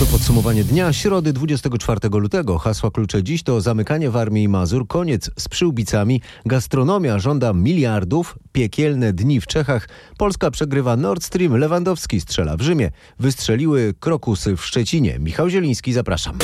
To 0.00 0.06
podsumowanie 0.06 0.64
dnia 0.64 0.92
środy 0.92 1.32
24 1.32 2.00
lutego. 2.12 2.58
Hasła 2.58 2.90
klucze 2.90 3.22
dziś 3.22 3.42
to 3.42 3.60
zamykanie 3.60 4.10
w 4.10 4.16
Armii 4.16 4.48
Mazur, 4.48 4.86
koniec 4.86 5.30
z 5.36 5.48
przyłbicami, 5.48 6.20
gastronomia 6.46 7.18
żąda 7.18 7.52
miliardów, 7.52 8.38
piekielne 8.52 9.12
dni 9.12 9.40
w 9.40 9.46
Czechach, 9.46 9.88
Polska 10.18 10.50
przegrywa 10.50 10.96
Nord 10.96 11.24
Stream, 11.24 11.56
Lewandowski 11.56 12.20
strzela 12.20 12.56
w 12.56 12.60
Rzymie, 12.60 12.90
wystrzeliły 13.18 13.94
krokusy 14.00 14.56
w 14.56 14.64
Szczecinie. 14.64 15.18
Michał 15.18 15.48
Zieliński, 15.48 15.92
zapraszam. 15.92 16.38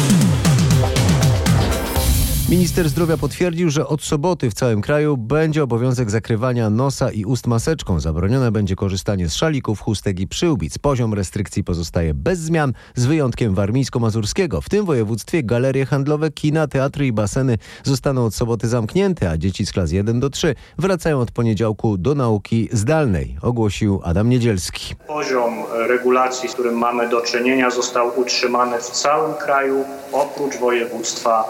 Minister 2.48 2.88
zdrowia 2.88 3.16
potwierdził, 3.16 3.70
że 3.70 3.86
od 3.86 4.02
soboty 4.02 4.50
w 4.50 4.54
całym 4.54 4.80
kraju 4.80 5.16
będzie 5.16 5.62
obowiązek 5.62 6.10
zakrywania 6.10 6.70
nosa 6.70 7.10
i 7.10 7.24
ust 7.24 7.46
maseczką. 7.46 8.00
Zabronione 8.00 8.52
będzie 8.52 8.76
korzystanie 8.76 9.28
z 9.28 9.34
szalików, 9.34 9.80
chustek 9.80 10.20
i 10.20 10.28
przyłbic. 10.28 10.78
Poziom 10.78 11.14
restrykcji 11.14 11.64
pozostaje 11.64 12.14
bez 12.14 12.38
zmian, 12.38 12.72
z 12.94 13.06
wyjątkiem 13.06 13.54
warmińsko-mazurskiego. 13.54 14.60
W 14.60 14.68
tym 14.68 14.84
województwie 14.84 15.42
galerie 15.42 15.86
handlowe, 15.86 16.30
kina, 16.30 16.66
teatry 16.66 17.06
i 17.06 17.12
baseny 17.12 17.58
zostaną 17.84 18.24
od 18.24 18.34
soboty 18.34 18.68
zamknięte, 18.68 19.30
a 19.30 19.36
dzieci 19.36 19.66
z 19.66 19.72
klas 19.72 19.92
1 19.92 20.20
do 20.20 20.30
3 20.30 20.54
wracają 20.78 21.20
od 21.20 21.30
poniedziałku 21.30 21.98
do 21.98 22.14
nauki 22.14 22.68
zdalnej, 22.72 23.36
ogłosił 23.42 24.00
Adam 24.04 24.28
Niedzielski. 24.28 24.94
Poziom 25.06 25.54
regulacji, 25.88 26.48
z 26.48 26.52
którym 26.52 26.74
mamy 26.74 27.08
do 27.08 27.20
czynienia, 27.20 27.70
został 27.70 28.20
utrzymany 28.20 28.78
w 28.78 28.90
całym 28.90 29.34
kraju, 29.34 29.84
oprócz 30.12 30.56
województwa 30.56 31.44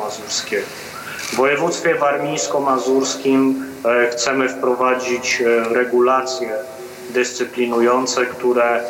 warmińsko-mazurskiego. 0.00 0.66
W 1.32 1.36
województwie 1.36 1.94
warmińsko-mazurskim 1.94 3.64
e, 3.84 4.10
chcemy 4.10 4.48
wprowadzić 4.48 5.40
e, 5.40 5.74
regulacje 5.74 6.50
dyscyplinujące, 7.10 8.26
które 8.26 8.64
e, 8.64 8.82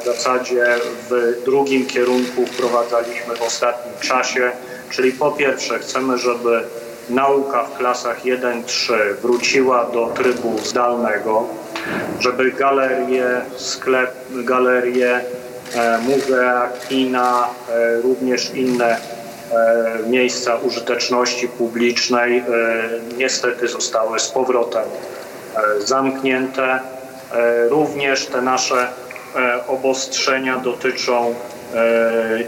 w 0.00 0.04
zasadzie 0.04 0.64
w 1.10 1.42
drugim 1.44 1.86
kierunku 1.86 2.46
wprowadzaliśmy 2.46 3.36
w 3.36 3.42
ostatnim 3.42 3.94
czasie, 4.00 4.50
czyli 4.90 5.12
po 5.12 5.30
pierwsze 5.30 5.78
chcemy, 5.78 6.18
żeby 6.18 6.64
nauka 7.10 7.64
w 7.64 7.76
klasach 7.76 8.24
1-3 8.24 8.94
wróciła 9.22 9.84
do 9.84 10.06
trybu 10.06 10.58
zdalnego, 10.64 11.44
żeby 12.20 12.52
galerie, 12.52 13.40
sklep, 13.56 14.14
galerie, 14.30 15.20
muzea, 16.06 16.68
kina, 16.88 17.48
również 18.02 18.50
inne 18.54 18.96
miejsca 20.06 20.56
użyteczności 20.56 21.48
publicznej 21.48 22.38
e, 22.38 22.44
niestety 23.16 23.68
zostały 23.68 24.20
z 24.20 24.28
powrotem 24.28 24.82
e, 24.84 25.80
zamknięte. 25.80 26.80
Również 27.68 28.26
te 28.26 28.42
nasze 28.42 28.88
obostrzenia 29.66 30.56
dotyczą 30.56 31.34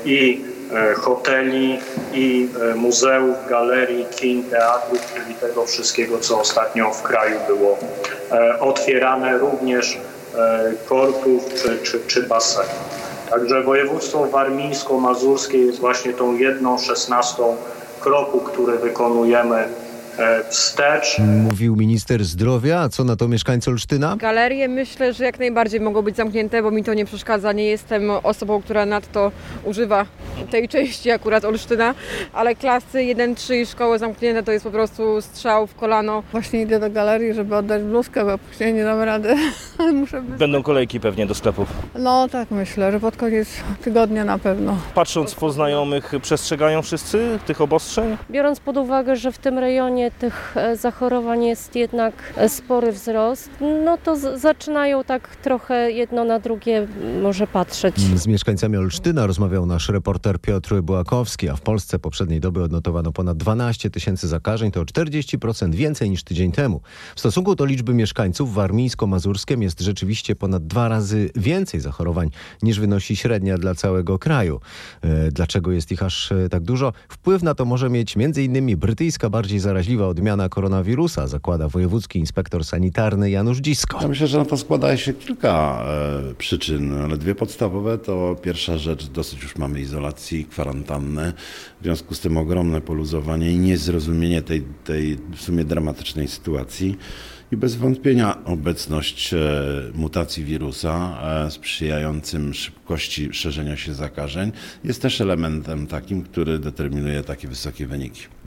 i 0.05 0.45
hoteli, 0.97 1.79
i 2.13 2.49
muzeów, 2.77 3.37
galerii, 3.49 4.07
kin, 4.17 4.45
teatrów, 4.45 5.13
czyli 5.15 5.35
tego 5.35 5.67
wszystkiego, 5.67 6.19
co 6.19 6.41
ostatnio 6.41 6.91
w 6.91 7.03
kraju 7.03 7.39
było 7.47 7.79
otwierane, 8.61 9.39
również 9.39 9.99
kortów 10.89 11.55
czy, 11.55 11.79
czy, 11.83 12.01
czy 12.07 12.23
basenów. 12.23 13.02
Także 13.33 13.63
województwo 13.63 14.27
warmińsko-mazurskie 14.27 15.59
jest 15.59 15.81
właśnie 15.81 16.13
tą 16.13 16.37
jedną 16.37 16.79
szesnastą 16.79 17.57
kroku, 18.01 18.41
który 18.41 18.79
wykonujemy 18.79 19.69
wstecz. 20.51 21.19
Mówił 21.19 21.77
minister 21.77 22.25
zdrowia, 22.25 22.81
a 22.81 22.89
co 22.89 23.05
na 23.05 23.17
to 23.17 23.29
mieszkańcy 23.29 23.71
Olsztyna? 23.71 24.17
Galerie 24.17 24.69
myślę, 24.69 25.13
że 25.13 25.25
jak 25.25 25.39
najbardziej 25.39 25.81
mogą 25.81 26.03
być 26.03 26.17
zamknięte, 26.17 26.63
bo 26.63 26.71
mi 26.71 26.85
to 26.85 26.95
nie 26.95 27.05
przeszkadza. 27.05 27.53
Nie 27.53 27.65
jestem 27.65 28.11
osobą, 28.11 28.63
która 28.63 28.87
nadto 28.87 29.33
używa 29.65 30.07
tej 30.51 30.69
części 30.69 31.11
akurat 31.11 31.45
Olsztyna, 31.45 31.95
ale 32.33 32.55
klasy 32.55 32.99
1-3 32.99 33.55
i 33.55 33.67
szkoły 33.67 33.99
zamknięte 33.99 34.43
to 34.43 34.53
jest 34.53 34.65
po 34.65 34.71
prostu 34.71 35.23
strzał 35.23 35.67
w 35.67 35.75
kolano. 35.75 36.23
Właśnie 36.33 36.63
idę 36.63 36.81
do 36.81 36.91
galerii, 36.91 37.35
żeby 37.35 37.57
oddać 37.57 37.83
bluzkę, 37.83 38.25
bo 38.25 38.39
później 38.39 38.75
nie 38.75 38.85
dam 38.85 39.01
rady. 39.01 39.35
Muszę 39.93 40.23
Będą 40.23 40.63
kolejki 40.63 41.01
pewnie 41.01 41.27
do 41.27 41.35
sklepów. 41.35 41.69
No 41.99 42.29
tak 42.29 42.51
myślę, 42.51 42.93
że 42.93 43.01
pod 43.01 43.17
koniec 43.17 43.49
tygodnia 43.85 44.25
na 44.25 44.39
pewno. 44.39 44.77
Patrząc 44.95 45.35
po 45.35 45.51
znajomych, 45.53 46.13
przestrzegają 46.23 46.83
wszyscy 46.83 47.39
tych 47.47 47.61
obostrzeń? 47.61 48.17
Biorąc 48.31 48.61
pod 48.61 48.77
uwagę, 48.77 49.17
że 49.17 49.33
w 49.33 49.39
tym 49.39 49.59
rejonie 49.59 50.02
tych 50.11 50.57
e, 50.57 50.77
zachorowań 50.77 51.45
jest 51.45 51.77
jednak 51.77 52.15
e, 52.37 52.49
spory 52.49 52.93
wzrost, 52.93 53.51
no 53.85 53.99
to 53.99 54.39
zaczynają 54.39 55.05
tak 55.05 55.37
trochę 55.37 55.93
jedno 55.93 56.25
na 56.25 56.39
drugie 56.39 56.87
może 57.23 57.47
patrzeć. 57.47 58.01
Z 58.01 58.27
mieszkańcami 58.27 58.77
Olsztyna 58.77 59.27
rozmawiał 59.27 59.67
nasz 59.67 59.89
reporter 59.89 60.41
Piotr 60.41 60.81
Błakowski, 60.81 61.49
a 61.49 61.57
w 61.57 61.61
Polsce 61.61 61.99
poprzedniej 61.99 62.41
doby 62.41 62.63
odnotowano 62.63 63.13
ponad 63.13 63.37
12 63.37 63.91
tysięcy 63.91 64.29
zakażeń, 64.29 64.71
to 64.71 64.83
40% 64.83 65.75
więcej 65.75 66.11
niż 66.11 66.25
tydzień 66.25 66.53
temu. 66.53 66.81
W 67.15 67.21
stosunku 67.21 67.55
do 67.55 67.65
liczby 67.65 67.95
mieszkańców 67.95 68.55
warmińsko-mazurskiem 68.55 69.63
jest 69.63 69.81
rzeczywiście 69.81 70.37
ponad 70.37 70.67
dwa 70.67 70.89
razy 70.89 71.31
więcej 71.37 71.81
zachorowań 71.81 72.31
niż 72.63 72.81
wynosi 72.81 73.17
średnia 73.17 73.59
dla 73.59 73.75
całego 73.75 74.19
kraju. 74.19 74.61
E, 75.03 75.31
dlaczego 75.31 75.73
jest 75.73 75.93
ich 75.93 76.03
aż 76.03 76.33
tak 76.51 76.63
dużo? 76.63 76.93
Wpływ 77.09 77.43
na 77.43 77.55
to 77.55 77.65
może 77.65 77.91
mieć 77.91 78.17
m.in. 78.17 78.77
brytyjska 78.77 79.31
bardziej 79.31 79.59
zaraźliwa 79.59 79.92
możliwa 79.93 80.09
odmiana 80.09 80.49
koronawirusa, 80.49 81.27
zakłada 81.27 81.69
wojewódzki 81.69 82.19
inspektor 82.19 82.65
sanitarny 82.65 83.31
Janusz 83.31 83.59
Dzisko. 83.59 83.99
Ja 84.03 84.09
myślę, 84.09 84.27
że 84.27 84.39
na 84.39 84.45
to 84.45 84.57
składa 84.57 84.97
się 84.97 85.13
kilka 85.13 85.85
e, 86.31 86.35
przyczyn, 86.35 86.95
ale 86.95 87.17
dwie 87.17 87.35
podstawowe 87.35 87.99
to 87.99 88.37
pierwsza 88.43 88.79
rzecz, 88.79 89.07
dosyć 89.07 89.43
już 89.43 89.57
mamy 89.57 89.81
izolacji, 89.81 90.45
kwarantanny, 90.45 91.33
w 91.81 91.85
związku 91.85 92.15
z 92.15 92.21
tym 92.21 92.37
ogromne 92.37 92.81
poluzowanie 92.81 93.53
i 93.53 93.59
niezrozumienie 93.59 94.43
tej, 94.43 94.63
tej 94.85 95.19
w 95.37 95.43
sumie 95.43 95.65
dramatycznej 95.65 96.29
sytuacji. 96.29 96.97
I 97.53 97.57
bez 97.57 97.77
wątpienia 97.77 98.45
obecność 98.45 99.35
e, 99.35 99.39
mutacji 99.95 100.45
wirusa 100.45 101.19
e, 101.47 101.51
sprzyjającym 101.51 102.55
szybkości 102.55 103.33
szerzenia 103.33 103.77
się 103.77 103.95
zakażeń 103.95 104.53
jest 104.85 105.03
też 105.03 105.21
elementem 105.21 105.87
takim, 105.87 106.23
który 106.23 106.59
determinuje 106.59 107.23
takie 107.23 107.49
wysokie 107.49 107.87
wyniki. 107.87 108.42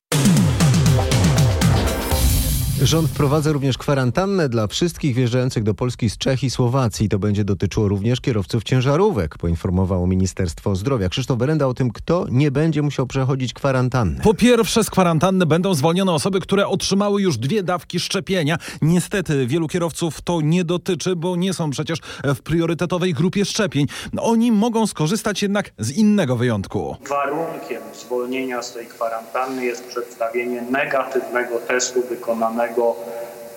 Rząd 2.82 3.10
wprowadza 3.10 3.52
również 3.52 3.78
kwarantannę 3.78 4.50
dla 4.50 4.68
wszystkich 4.68 5.16
wjeżdżających 5.16 5.64
do 5.64 5.74
Polski 5.74 6.10
z 6.10 6.18
Czech 6.18 6.44
i 6.44 6.50
Słowacji. 6.50 7.10
To 7.10 7.20
będzie 7.20 7.44
dotyczyło 7.44 7.88
również 7.88 8.22
kierowców 8.22 8.64
ciężarówek, 8.64 9.38
poinformowało 9.38 10.08
Ministerstwo 10.08 10.76
Zdrowia. 10.76 11.10
Krzysztof 11.10 11.38
Berenda 11.38 11.68
o 11.68 11.74
tym, 11.74 11.92
kto 11.92 12.26
nie 12.32 12.52
będzie 12.52 12.82
musiał 12.82 13.08
przechodzić 13.08 13.54
kwarantannę. 13.54 14.22
Po 14.24 14.34
pierwsze 14.34 14.84
z 14.84 14.90
kwarantanny 14.90 15.46
będą 15.46 15.74
zwolnione 15.74 16.12
osoby, 16.12 16.40
które 16.40 16.68
otrzymały 16.68 17.22
już 17.22 17.38
dwie 17.38 17.64
dawki 17.64 18.00
szczepienia. 18.00 18.58
Niestety 18.82 19.48
wielu 19.48 19.68
kierowców 19.68 20.22
to 20.22 20.42
nie 20.42 20.64
dotyczy, 20.64 21.16
bo 21.16 21.36
nie 21.36 21.54
są 21.54 21.70
przecież 21.70 22.00
w 22.24 22.42
priorytetowej 22.42 23.14
grupie 23.14 23.46
szczepień. 23.46 23.86
Oni 24.18 24.52
mogą 24.52 24.88
skorzystać 24.88 25.42
jednak 25.42 25.72
z 25.78 25.92
innego 25.92 26.36
wyjątku. 26.36 26.96
Warunkiem 27.10 27.82
zwolnienia 27.94 28.62
z 28.62 28.74
tej 28.74 28.88
kwarantanny 28.88 29.66
jest 29.66 29.88
przedstawienie 29.88 30.62
negatywnego 30.62 31.60
testu 31.60 32.04
wykonanego 32.10 32.65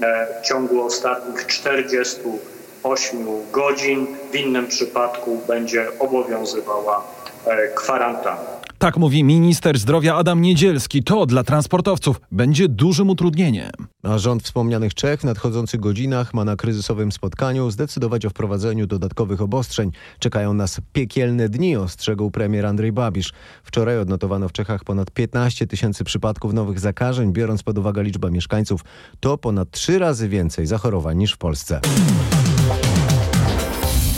E, 0.02 0.26
w 0.40 0.46
ciągu 0.46 0.84
ostatnich 0.84 1.46
48 1.46 3.26
godzin. 3.52 4.16
W 4.32 4.34
innym 4.34 4.66
przypadku 4.66 5.40
będzie 5.46 5.86
obowiązywała 5.98 7.04
e, 7.46 7.68
kwarantanna. 7.68 8.57
Tak 8.78 8.96
mówi 8.96 9.24
minister 9.24 9.78
zdrowia 9.78 10.16
Adam 10.16 10.42
Niedzielski. 10.42 11.02
To 11.02 11.26
dla 11.26 11.44
transportowców 11.44 12.20
będzie 12.32 12.68
dużym 12.68 13.10
utrudnieniem. 13.10 13.70
A 14.02 14.18
rząd 14.18 14.42
wspomnianych 14.42 14.94
Czech 14.94 15.20
w 15.20 15.24
nadchodzących 15.24 15.80
godzinach 15.80 16.34
ma 16.34 16.44
na 16.44 16.56
kryzysowym 16.56 17.12
spotkaniu 17.12 17.70
zdecydować 17.70 18.26
o 18.26 18.30
wprowadzeniu 18.30 18.86
dodatkowych 18.86 19.42
obostrzeń. 19.42 19.90
Czekają 20.18 20.54
nas 20.54 20.80
piekielne 20.92 21.48
dni, 21.48 21.76
ostrzegł 21.76 22.30
premier 22.30 22.66
Andrzej 22.66 22.92
Babisz. 22.92 23.32
Wczoraj 23.64 23.98
odnotowano 23.98 24.48
w 24.48 24.52
Czechach 24.52 24.84
ponad 24.84 25.10
15 25.10 25.66
tysięcy 25.66 26.04
przypadków 26.04 26.52
nowych 26.52 26.80
zakażeń. 26.80 27.32
Biorąc 27.32 27.62
pod 27.62 27.78
uwagę 27.78 28.02
liczbę 28.02 28.30
mieszkańców, 28.30 28.80
to 29.20 29.38
ponad 29.38 29.70
trzy 29.70 29.98
razy 29.98 30.28
więcej 30.28 30.66
zachorowań 30.66 31.18
niż 31.18 31.32
w 31.32 31.38
Polsce. 31.38 31.80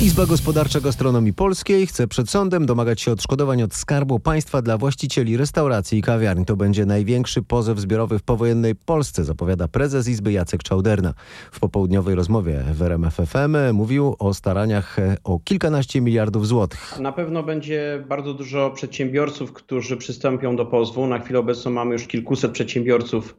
Izba 0.03 0.27
Gospodarcza 0.27 0.81
Gastronomii 0.81 1.33
Polskiej 1.33 1.87
chce 1.87 2.09
przed 2.09 2.31
sądem 2.31 2.67
domagać 2.67 3.01
się 3.01 3.13
odszkodowań 3.13 3.63
od 3.63 3.75
Skarbu 3.75 4.21
Państwa 4.21 4.63
dla 4.63 4.79
właścicieli 4.79 5.37
restauracji 5.37 5.99
i 5.99 6.03
kawiarni. 6.03 6.45
To 6.45 6.57
będzie 6.57 6.87
największy 6.87 7.43
pozew 7.43 7.79
zbiorowy 7.79 8.19
w 8.19 8.23
powojennej 8.23 8.75
Polsce, 8.75 9.25
zapowiada 9.25 9.69
prezes 9.69 10.09
Izby 10.09 10.33
Jacek 10.33 10.63
Czauderna. 10.63 11.15
W 11.53 11.61
popołudniowej 11.61 12.15
rozmowie 12.15 12.65
w 12.73 12.83
RMF 12.83 13.15
FM 13.15 13.57
mówił 13.73 14.17
o 14.19 14.35
staraniach 14.35 14.97
o 15.25 15.39
kilkanaście 15.45 16.01
miliardów 16.01 16.47
złotych. 16.47 16.99
Na 17.01 17.13
pewno 17.13 17.43
będzie 17.43 18.05
bardzo 18.09 18.35
dużo 18.35 18.71
przedsiębiorców, 18.71 19.53
którzy 19.53 19.97
przystąpią 19.97 20.57
do 20.57 20.67
pozwu. 20.67 21.07
Na 21.07 21.19
chwilę 21.19 21.39
obecną 21.39 21.71
mamy 21.71 21.93
już 21.93 22.07
kilkuset 22.07 22.53
przedsiębiorców, 22.53 23.37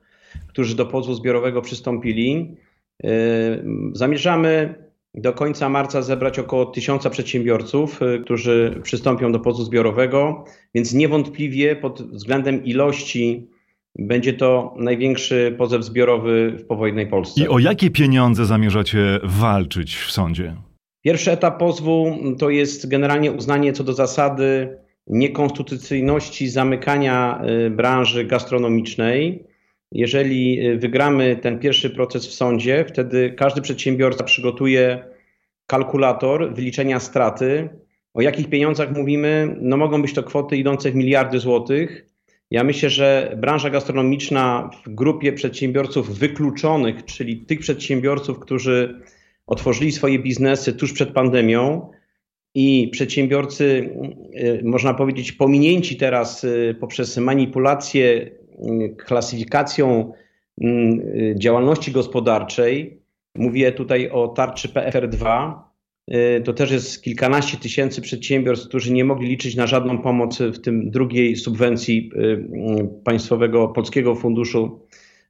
którzy 0.48 0.76
do 0.76 0.86
pozwu 0.86 1.14
zbiorowego 1.14 1.62
przystąpili. 1.62 2.58
Yy, 3.04 3.10
zamierzamy 3.94 4.76
do 5.14 5.34
końca 5.34 5.70
marca 5.70 6.02
zebrać 6.02 6.40
około 6.40 6.66
tysiąca 6.66 7.10
przedsiębiorców, 7.10 8.00
którzy 8.24 8.80
przystąpią 8.84 9.32
do 9.32 9.40
pozwu 9.40 9.64
zbiorowego, 9.64 10.46
więc 10.76 10.94
niewątpliwie 10.94 11.76
pod 11.76 12.02
względem 12.02 12.64
ilości 12.66 13.48
będzie 14.00 14.34
to 14.34 14.74
największy 14.78 15.56
pozew 15.58 15.84
zbiorowy 15.84 16.52
w 16.60 16.66
powojennej 16.66 17.08
Polsce. 17.08 17.44
I 17.44 17.48
o 17.48 17.60
jakie 17.60 17.90
pieniądze 17.90 18.46
zamierzacie 18.46 19.20
walczyć 19.24 19.96
w 19.96 20.12
sądzie? 20.12 20.56
Pierwszy 21.04 21.32
etap 21.32 21.60
pozwu 21.60 22.18
to 22.40 22.50
jest 22.50 22.90
generalnie 22.90 23.32
uznanie 23.32 23.74
co 23.74 23.84
do 23.84 23.94
zasady 23.94 24.78
niekonstytucyjności 25.08 26.50
zamykania 26.50 27.42
y, 27.66 27.70
branży 27.70 28.26
gastronomicznej. 28.26 29.44
Jeżeli 29.92 30.68
y, 30.68 30.78
wygramy 30.78 31.36
ten 31.36 31.60
pierwszy 31.60 31.90
proces 31.90 32.28
w 32.28 32.34
sądzie, 32.34 32.86
wtedy 32.88 33.34
każdy 33.38 33.62
przedsiębiorca 33.62 34.24
przygotuje 34.24 35.04
kalkulator 35.68 36.54
wyliczenia 36.54 37.00
straty. 37.00 37.70
O 38.14 38.22
jakich 38.22 38.50
pieniądzach 38.50 38.96
mówimy? 38.98 39.56
No 39.62 39.78
mogą 39.78 40.02
być 40.02 40.14
to 40.14 40.24
kwoty 40.24 40.58
idące 40.58 40.92
w 40.92 40.96
miliardy 40.96 41.40
złotych. 41.40 42.06
Ja 42.52 42.64
myślę, 42.64 42.90
że 42.90 43.38
branża 43.38 43.70
gastronomiczna 43.70 44.70
w 44.86 44.90
grupie 44.90 45.34
przedsiębiorców 45.34 46.20
wykluczonych, 46.20 47.06
czyli 47.06 47.38
tych 47.46 47.60
przedsiębiorców, 47.60 48.40
którzy 48.40 49.02
otworzyli 49.48 49.92
swoje 49.92 50.20
biznesy 50.20 50.74
tuż 50.74 50.94
przed 50.94 51.10
pandemią 51.10 51.92
i 52.56 52.90
przedsiębiorcy, 52.92 53.90
y, 54.36 54.62
można 54.64 54.94
powiedzieć, 54.94 55.32
pominięci 55.32 55.98
teraz 55.98 56.44
y, 56.44 56.76
poprzez 56.80 57.18
manipulację 57.18 58.06
y, 58.06 58.41
klasyfikacją 58.98 60.14
działalności 61.36 61.92
gospodarczej, 61.92 63.02
mówię 63.36 63.72
tutaj 63.72 64.10
o 64.10 64.28
tarczy 64.28 64.68
PFR2, 64.68 65.54
to 66.44 66.54
też 66.54 66.72
jest 66.72 67.04
kilkanaście 67.04 67.58
tysięcy 67.58 68.02
przedsiębiorstw, 68.02 68.68
którzy 68.68 68.94
nie 68.94 69.06
mogli 69.06 69.28
liczyć 69.28 69.56
na 69.56 69.68
żadną 69.68 69.98
pomoc 69.98 70.40
w 70.40 70.62
tym 70.62 70.92
drugiej 70.92 71.36
subwencji 71.36 72.12
Państwowego 73.04 73.68
Polskiego 73.68 74.16
Funduszu 74.16 74.86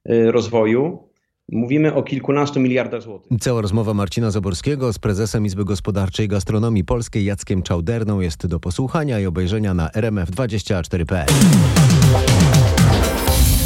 Rozwoju. 0.08 1.08
Mówimy 1.52 1.94
o 1.94 2.02
kilkunastu 2.02 2.60
miliardach 2.60 3.02
złotych. 3.02 3.38
Cała 3.40 3.60
rozmowa 3.60 3.94
Marcina 3.94 4.30
Zaborskiego 4.30 4.92
z 4.92 4.98
prezesem 4.98 5.46
Izby 5.46 5.64
Gospodarczej 5.64 6.28
Gastronomii 6.28 6.84
Polskiej 6.84 7.24
Jackiem 7.24 7.62
Czauderną 7.62 8.20
jest 8.20 8.46
do 8.46 8.60
posłuchania 8.60 9.20
i 9.20 9.26
obejrzenia 9.26 9.74
na 9.74 9.88
rmf24.pl. 9.88 11.26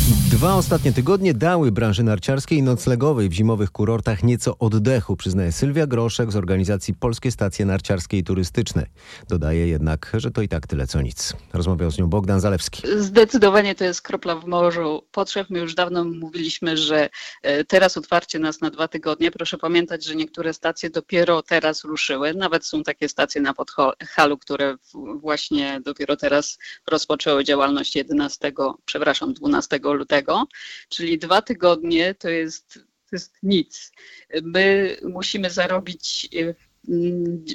Dwa 0.07 0.55
ostatnie 0.55 0.93
tygodnie 0.93 1.35
dały 1.35 1.73
branży 1.73 2.03
narciarskiej 2.03 2.59
i 2.59 2.63
noclegowej 2.63 3.29
w 3.29 3.33
zimowych 3.33 3.71
kurortach 3.71 4.23
nieco 4.23 4.59
oddechu, 4.59 5.17
przyznaje 5.17 5.53
Sylwia 5.53 5.87
Groszek 5.87 6.33
z 6.33 6.37
organizacji 6.37 6.95
Polskie 6.95 7.31
Stacje 7.31 7.67
Narciarskie 7.67 8.19
i 8.19 8.25
Turystyczne. 8.25 8.87
Dodaje 9.29 9.69
jednak, 9.69 10.13
że 10.15 10.31
to 10.31 10.43
i 10.43 10.49
tak 10.49 10.67
tyle 10.67 10.87
co 10.87 11.03
nic. 11.03 11.33
Rozmawiał 11.53 11.91
z 11.91 11.99
nią 11.99 12.07
Bogdan 12.07 12.41
Zalewski. 12.41 12.83
Zdecydowanie 12.97 13.75
to 13.75 13.85
jest 13.85 14.03
kropla 14.03 14.37
w 14.37 14.47
morzu 14.47 15.03
potrzeb. 15.13 15.51
My 15.51 15.59
już 15.59 15.75
dawno 15.75 16.05
mówiliśmy, 16.05 16.77
że 16.77 17.09
e, 17.43 17.65
teraz 17.65 17.97
otwarcie 17.97 18.39
nas 18.39 18.61
na 18.61 18.71
dwa 18.71 18.89
tygodnie. 18.89 19.31
Proszę 19.31 19.59
pamiętać, 19.59 20.05
że 20.05 20.17
niektóre 20.17 20.53
stacje 20.53 20.91
dopiero 20.91 21.43
teraz 21.43 21.85
ruszyły. 21.85 22.35
Nawet 22.35 22.67
są 22.67 22.83
takie 22.83 23.09
stacje 23.09 23.41
na 23.41 23.55
Podhalu, 23.55 24.39
które 24.39 24.77
właśnie 25.21 25.81
dopiero 25.85 26.17
teraz 26.17 26.59
rozpoczęły 26.91 27.45
działalność 27.45 27.97
11, 27.97 28.53
przepraszam, 28.85 29.35
12 29.35 29.81
lutego, 29.97 30.47
czyli 30.89 31.19
dwa 31.19 31.43
tygodnie 31.43 32.15
to 32.15 32.29
jest, 32.29 32.75
to 33.11 33.17
jest 33.17 33.35
nic. 33.43 33.93
My 34.43 34.97
musimy 35.03 35.51
zarobić 35.51 36.29
e, 36.37 36.55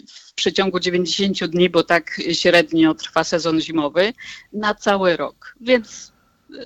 w 0.08 0.34
przeciągu 0.34 0.80
90 0.80 1.46
dni, 1.46 1.70
bo 1.70 1.84
tak 1.84 2.22
średnio 2.32 2.94
trwa 2.94 3.24
sezon 3.24 3.62
zimowy, 3.62 4.14
na 4.54 4.76
cały 4.76 5.18
rok. 5.18 5.56
Więc 5.62 6.14
e, 6.60 6.66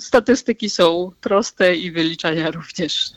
statystyki 0.00 0.70
są 0.70 1.10
proste 1.20 1.76
i 1.76 1.92
wyliczania 1.92 2.50
również. 2.50 3.10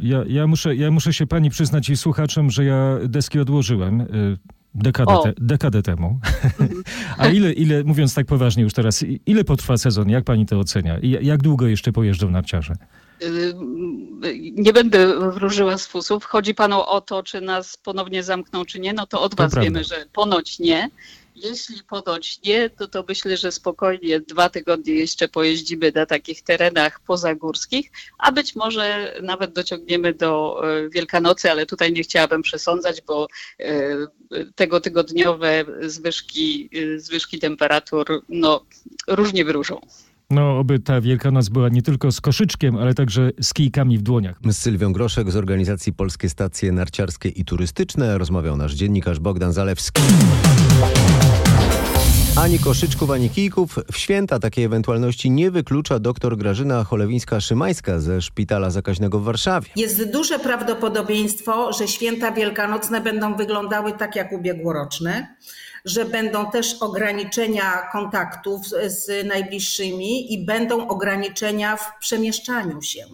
Ja, 0.00 0.24
ja, 0.26 0.46
muszę, 0.46 0.76
ja 0.76 0.90
muszę 0.90 1.12
się 1.12 1.26
pani 1.26 1.50
przyznać 1.50 1.88
i 1.88 1.96
słuchaczom, 1.96 2.50
że 2.50 2.64
ja 2.64 2.98
deski 3.04 3.40
odłożyłem 3.40 4.06
Dekadę, 4.74 5.12
te, 5.22 5.32
dekadę 5.38 5.82
temu. 5.82 6.18
A 7.18 7.28
ile, 7.28 7.52
ile, 7.52 7.84
mówiąc 7.84 8.14
tak 8.14 8.26
poważnie 8.26 8.62
już 8.62 8.72
teraz, 8.72 9.04
ile 9.26 9.44
potrwa 9.44 9.76
sezon? 9.76 10.08
Jak 10.08 10.24
pani 10.24 10.46
to 10.46 10.58
ocenia? 10.58 10.98
I 10.98 11.26
jak 11.26 11.42
długo 11.42 11.66
jeszcze 11.66 11.92
pojeżdżą 11.92 12.30
narciarze? 12.30 12.74
Nie 14.52 14.72
będę 14.72 15.30
wróżyła 15.30 15.78
z 15.78 15.86
fusów. 15.86 16.24
Chodzi 16.24 16.54
panu 16.54 16.80
o 16.82 17.00
to, 17.00 17.22
czy 17.22 17.40
nas 17.40 17.76
ponownie 17.76 18.22
zamkną, 18.22 18.64
czy 18.64 18.80
nie. 18.80 18.92
No 18.92 19.06
to 19.06 19.22
od 19.22 19.36
to 19.36 19.42
was 19.42 19.52
prawda. 19.52 19.70
wiemy, 19.70 19.84
że 19.84 20.06
ponoć 20.12 20.58
nie. 20.58 20.90
Jeśli 21.44 21.82
ponoć 21.82 22.40
nie, 22.44 22.70
to 22.70 22.88
to 22.88 23.04
myślę, 23.08 23.36
że 23.36 23.52
spokojnie 23.52 24.20
dwa 24.20 24.48
tygodnie 24.48 24.94
jeszcze 24.94 25.28
pojeździmy 25.28 25.92
na 25.94 26.06
takich 26.06 26.42
terenach 26.42 27.00
pozagórskich, 27.00 27.90
a 28.18 28.32
być 28.32 28.56
może 28.56 29.14
nawet 29.22 29.52
dociągniemy 29.52 30.14
do 30.14 30.60
e, 30.64 30.88
Wielkanocy, 30.88 31.50
ale 31.50 31.66
tutaj 31.66 31.92
nie 31.92 32.02
chciałabym 32.02 32.42
przesądzać, 32.42 33.02
bo 33.06 33.28
e, 33.60 33.96
tego 34.54 34.80
tygodniowe 34.80 35.64
zwyżki, 35.80 36.70
e, 36.94 36.98
zwyżki 36.98 37.38
temperatur 37.38 38.22
no, 38.28 38.64
różnie 39.08 39.44
wyróżą. 39.44 39.80
No, 40.30 40.58
oby 40.58 40.78
ta 40.78 41.00
Wielkanoc 41.00 41.48
była 41.48 41.68
nie 41.68 41.82
tylko 41.82 42.12
z 42.12 42.20
koszyczkiem, 42.20 42.76
ale 42.76 42.94
także 42.94 43.30
z 43.40 43.54
kijkami 43.54 43.98
w 43.98 44.02
dłoniach. 44.02 44.38
Z 44.48 44.56
Sylwią 44.56 44.92
Groszek 44.92 45.30
z 45.30 45.36
organizacji 45.36 45.92
Polskie 45.92 46.28
Stacje 46.28 46.72
Narciarskie 46.72 47.28
i 47.28 47.44
Turystyczne 47.44 48.18
rozmawiał 48.18 48.56
nasz 48.56 48.74
dziennikarz 48.74 49.18
Bogdan 49.18 49.52
Zalewski. 49.52 50.02
Ani 52.38 52.58
koszyczków, 52.58 53.10
ani 53.10 53.30
kijków. 53.30 53.78
W 53.92 53.96
święta 53.96 54.38
takiej 54.38 54.64
ewentualności 54.64 55.30
nie 55.30 55.50
wyklucza 55.50 55.98
dr 55.98 56.36
Grażyna 56.36 56.84
Cholewińska-Szymańska 56.84 57.98
ze 57.98 58.22
Szpitala 58.22 58.70
Zakaźnego 58.70 59.20
w 59.20 59.24
Warszawie. 59.24 59.68
Jest 59.76 60.10
duże 60.10 60.38
prawdopodobieństwo, 60.38 61.72
że 61.72 61.88
święta 61.88 62.32
wielkanocne 62.32 63.00
będą 63.00 63.36
wyglądały 63.36 63.92
tak 63.92 64.16
jak 64.16 64.32
ubiegłoroczne 64.32 65.36
że 65.84 66.04
będą 66.04 66.50
też 66.50 66.76
ograniczenia 66.80 67.88
kontaktów 67.92 68.66
z 68.86 69.26
najbliższymi 69.26 70.32
i 70.32 70.44
będą 70.44 70.88
ograniczenia 70.88 71.76
w 71.76 71.98
przemieszczaniu 72.00 72.82
się. 72.82 73.06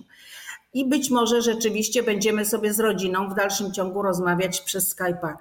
I 0.75 0.89
być 0.89 1.11
może 1.11 1.43
rzeczywiście 1.43 2.03
będziemy 2.03 2.45
sobie 2.45 2.75
z 2.75 2.81
rodziną 2.81 3.29
w 3.29 3.35
dalszym 3.35 3.73
ciągu 3.73 4.03
rozmawiać 4.03 4.61
przez 4.61 4.97
Skype'a. 4.97 5.35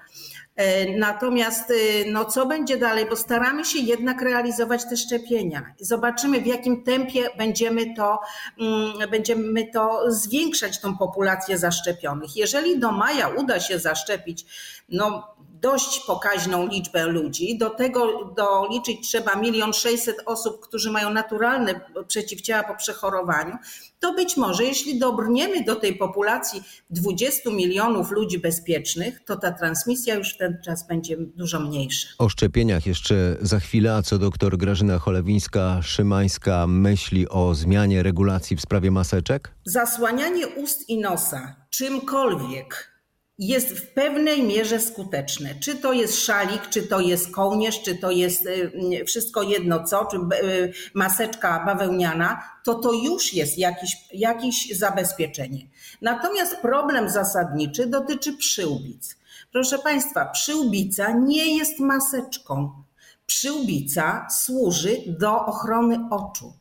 E, 0.59 0.97
natomiast 0.97 1.71
e, 1.71 1.73
no, 2.11 2.25
co 2.25 2.45
będzie 2.45 2.77
dalej, 2.77 3.05
bo 3.09 3.15
staramy 3.15 3.65
się 3.65 3.79
jednak 3.79 4.21
realizować 4.21 4.83
te 4.89 4.97
szczepienia 4.97 5.73
zobaczymy 5.79 6.41
w 6.41 6.45
jakim 6.45 6.83
tempie 6.83 7.29
będziemy 7.37 7.95
to, 7.95 8.19
mm, 8.59 9.09
będziemy 9.09 9.71
to 9.71 10.11
zwiększać 10.11 10.79
tą 10.79 10.97
populację 10.97 11.57
zaszczepionych. 11.57 12.35
Jeżeli 12.35 12.79
do 12.79 12.91
maja 12.91 13.27
uda 13.27 13.59
się 13.59 13.79
zaszczepić 13.79 14.45
no, 14.89 15.35
dość 15.61 15.99
pokaźną 15.99 16.67
liczbę 16.67 17.07
ludzi. 17.07 17.57
Do 17.57 17.69
tego 17.69 18.33
doliczyć 18.37 19.07
trzeba 19.07 19.35
milion 19.35 19.73
sześćset 19.73 20.17
osób, 20.25 20.59
którzy 20.59 20.91
mają 20.91 21.09
naturalne 21.09 21.81
przeciwciała 22.07 22.63
po 22.63 22.75
przechorowaniu. 22.75 23.57
To 23.99 24.13
być 24.13 24.37
może, 24.37 24.63
jeśli 24.63 24.99
dobrniemy 24.99 25.63
do 25.63 25.75
tej 25.75 25.95
populacji 25.95 26.63
20 26.89 27.49
milionów 27.49 28.11
ludzi 28.11 28.39
bezpiecznych, 28.39 29.23
to 29.25 29.35
ta 29.35 29.51
transmisja 29.51 30.15
już 30.15 30.33
w 30.33 30.37
ten 30.37 30.57
czas 30.65 30.87
będzie 30.87 31.17
dużo 31.17 31.59
mniejsza. 31.59 32.07
O 32.17 32.29
szczepieniach 32.29 32.85
jeszcze 32.85 33.37
za 33.41 33.59
chwilę, 33.59 33.95
a 33.95 34.01
co 34.01 34.17
doktor 34.17 34.57
Grażyna 34.57 34.97
Cholewińska-Szymańska 34.97 36.67
myśli 36.67 37.29
o 37.29 37.55
zmianie 37.55 38.03
regulacji 38.03 38.57
w 38.57 38.61
sprawie 38.61 38.91
maseczek? 38.91 39.51
Zasłanianie 39.65 40.47
ust 40.47 40.89
i 40.89 40.97
nosa 40.97 41.55
czymkolwiek 41.69 42.88
jest 43.39 43.69
w 43.69 43.93
pewnej 43.93 44.43
mierze 44.43 44.79
skuteczne. 44.79 45.55
Czy 45.55 45.75
to 45.75 45.93
jest 45.93 46.25
szalik, 46.25 46.69
czy 46.69 46.83
to 46.83 46.99
jest 46.99 47.31
kołnierz, 47.31 47.81
czy 47.81 47.95
to 47.95 48.11
jest 48.11 48.45
y, 48.45 49.05
wszystko 49.05 49.43
jedno 49.43 49.83
co, 49.83 50.05
czy 50.05 50.17
y, 50.17 50.73
maseczka 50.93 51.63
bawełniana, 51.65 52.43
to 52.63 52.75
to 52.75 52.93
już 52.93 53.33
jest 53.33 53.57
jakieś, 53.57 53.91
jakieś 54.13 54.77
zabezpieczenie. 54.77 55.59
Natomiast 56.01 56.55
problem 56.55 57.09
zasadniczy 57.09 57.87
dotyczy 57.87 58.33
przyłbic. 58.37 59.15
Proszę 59.51 59.79
Państwa, 59.79 60.25
przyłbica 60.25 61.11
nie 61.11 61.57
jest 61.57 61.79
maseczką. 61.79 62.83
Przyłbica 63.25 64.27
służy 64.29 64.97
do 65.07 65.45
ochrony 65.45 65.99
oczu. 66.09 66.53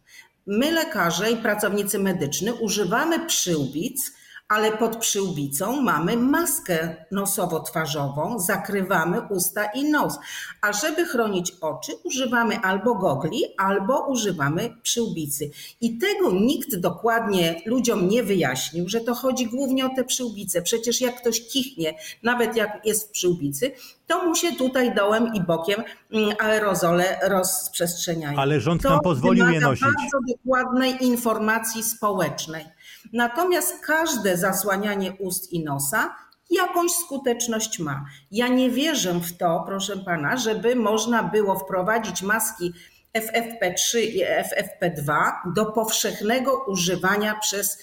My, 0.46 0.72
lekarze 0.72 1.30
i 1.30 1.36
pracownicy 1.36 1.98
medyczni, 1.98 2.50
używamy 2.60 3.26
przyłbic, 3.26 4.12
ale 4.48 4.72
pod 4.72 4.96
przyłbicą 4.96 5.82
mamy 5.82 6.16
maskę 6.16 6.96
nosowo-twarzową, 7.12 8.38
zakrywamy 8.38 9.20
usta 9.30 9.64
i 9.64 9.90
nos. 9.90 10.18
A 10.60 10.72
żeby 10.72 11.04
chronić 11.04 11.52
oczy, 11.60 11.92
używamy 12.04 12.58
albo 12.58 12.94
gogli, 12.94 13.42
albo 13.58 14.06
używamy 14.06 14.74
przyłbicy. 14.82 15.50
I 15.80 15.98
tego 15.98 16.32
nikt 16.32 16.76
dokładnie 16.76 17.62
ludziom 17.66 18.08
nie 18.08 18.22
wyjaśnił, 18.22 18.88
że 18.88 19.00
to 19.00 19.14
chodzi 19.14 19.46
głównie 19.46 19.86
o 19.86 19.94
te 19.96 20.04
przyłbice. 20.04 20.62
Przecież 20.62 21.00
jak 21.00 21.20
ktoś 21.20 21.48
kichnie, 21.48 21.94
nawet 22.22 22.56
jak 22.56 22.86
jest 22.86 23.08
w 23.08 23.10
przyłbicy, 23.10 23.72
to 24.08 24.26
mu 24.26 24.34
się 24.34 24.52
tutaj 24.52 24.94
dołem 24.94 25.34
i 25.34 25.40
bokiem 25.40 25.82
mm, 26.12 26.34
aerozole 26.38 27.18
rozprzestrzeniają. 27.22 28.38
Ale 28.38 28.60
rząd 28.60 28.82
to 28.82 28.90
nam 28.90 29.00
pozwolił 29.00 29.48
je 29.48 29.60
nosić. 29.60 29.84
bardzo 29.84 30.18
dokładnej 30.28 31.04
informacji 31.04 31.82
społecznej. 31.82 32.64
Natomiast 33.12 33.86
każde 33.86 34.36
zasłanianie 34.36 35.12
ust 35.12 35.52
i 35.52 35.64
nosa 35.64 36.14
jakąś 36.50 36.92
skuteczność 36.92 37.78
ma. 37.78 38.04
Ja 38.30 38.48
nie 38.48 38.70
wierzę 38.70 39.12
w 39.12 39.36
to, 39.36 39.64
proszę 39.66 39.96
pana, 39.96 40.36
żeby 40.36 40.76
można 40.76 41.22
było 41.22 41.58
wprowadzić 41.58 42.22
maski 42.22 42.72
FFP3 43.16 43.98
i 43.98 44.24
FFP2 44.24 45.32
do 45.54 45.66
powszechnego 45.66 46.64
używania 46.66 47.34
przez 47.40 47.78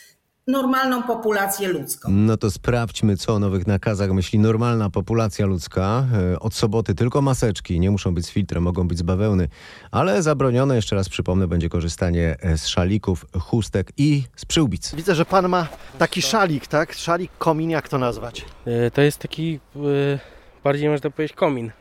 normalną 0.56 1.04
populację 1.04 1.68
ludzką. 1.68 2.12
No 2.12 2.38
to 2.38 2.52
sprawdźmy, 2.52 3.18
co 3.18 3.34
o 3.34 3.40
nowych 3.40 3.68
nakazach 3.68 4.12
myśli 4.12 4.40
normalna 4.40 4.90
populacja 4.90 5.46
ludzka. 5.46 6.06
E, 6.34 6.40
Od 6.40 6.54
soboty 6.54 6.96
tylko 6.96 7.22
maseczki, 7.22 7.80
nie 7.80 7.92
muszą 7.92 8.14
być 8.14 8.26
z 8.26 8.30
filtrem, 8.30 8.64
mogą 8.64 8.88
być 8.88 8.98
z 8.98 9.02
bawełny, 9.02 9.48
ale 9.92 10.22
zabronione, 10.24 10.76
jeszcze 10.76 10.96
raz 10.96 11.10
przypomnę, 11.10 11.48
będzie 11.48 11.70
korzystanie 11.70 12.36
e, 12.42 12.58
z 12.58 12.68
szalików, 12.68 13.26
chustek 13.40 13.92
i 13.98 14.24
z 14.36 14.46
przyłbic. 14.46 14.96
Widzę, 14.96 15.16
że 15.16 15.26
pan 15.26 15.50
ma 15.50 15.68
taki 16.00 16.22
szalik, 16.22 16.68
tak? 16.68 16.94
Szalik, 16.94 17.32
komin, 17.38 17.70
jak 17.70 17.90
to 17.90 17.98
nazwać? 17.98 18.46
E, 18.66 18.92
To 18.92 19.02
jest 19.02 19.18
taki 19.18 19.60
bardziej 20.64 20.90
można 20.90 21.10
powiedzieć 21.10 21.36
komin. 21.38 21.72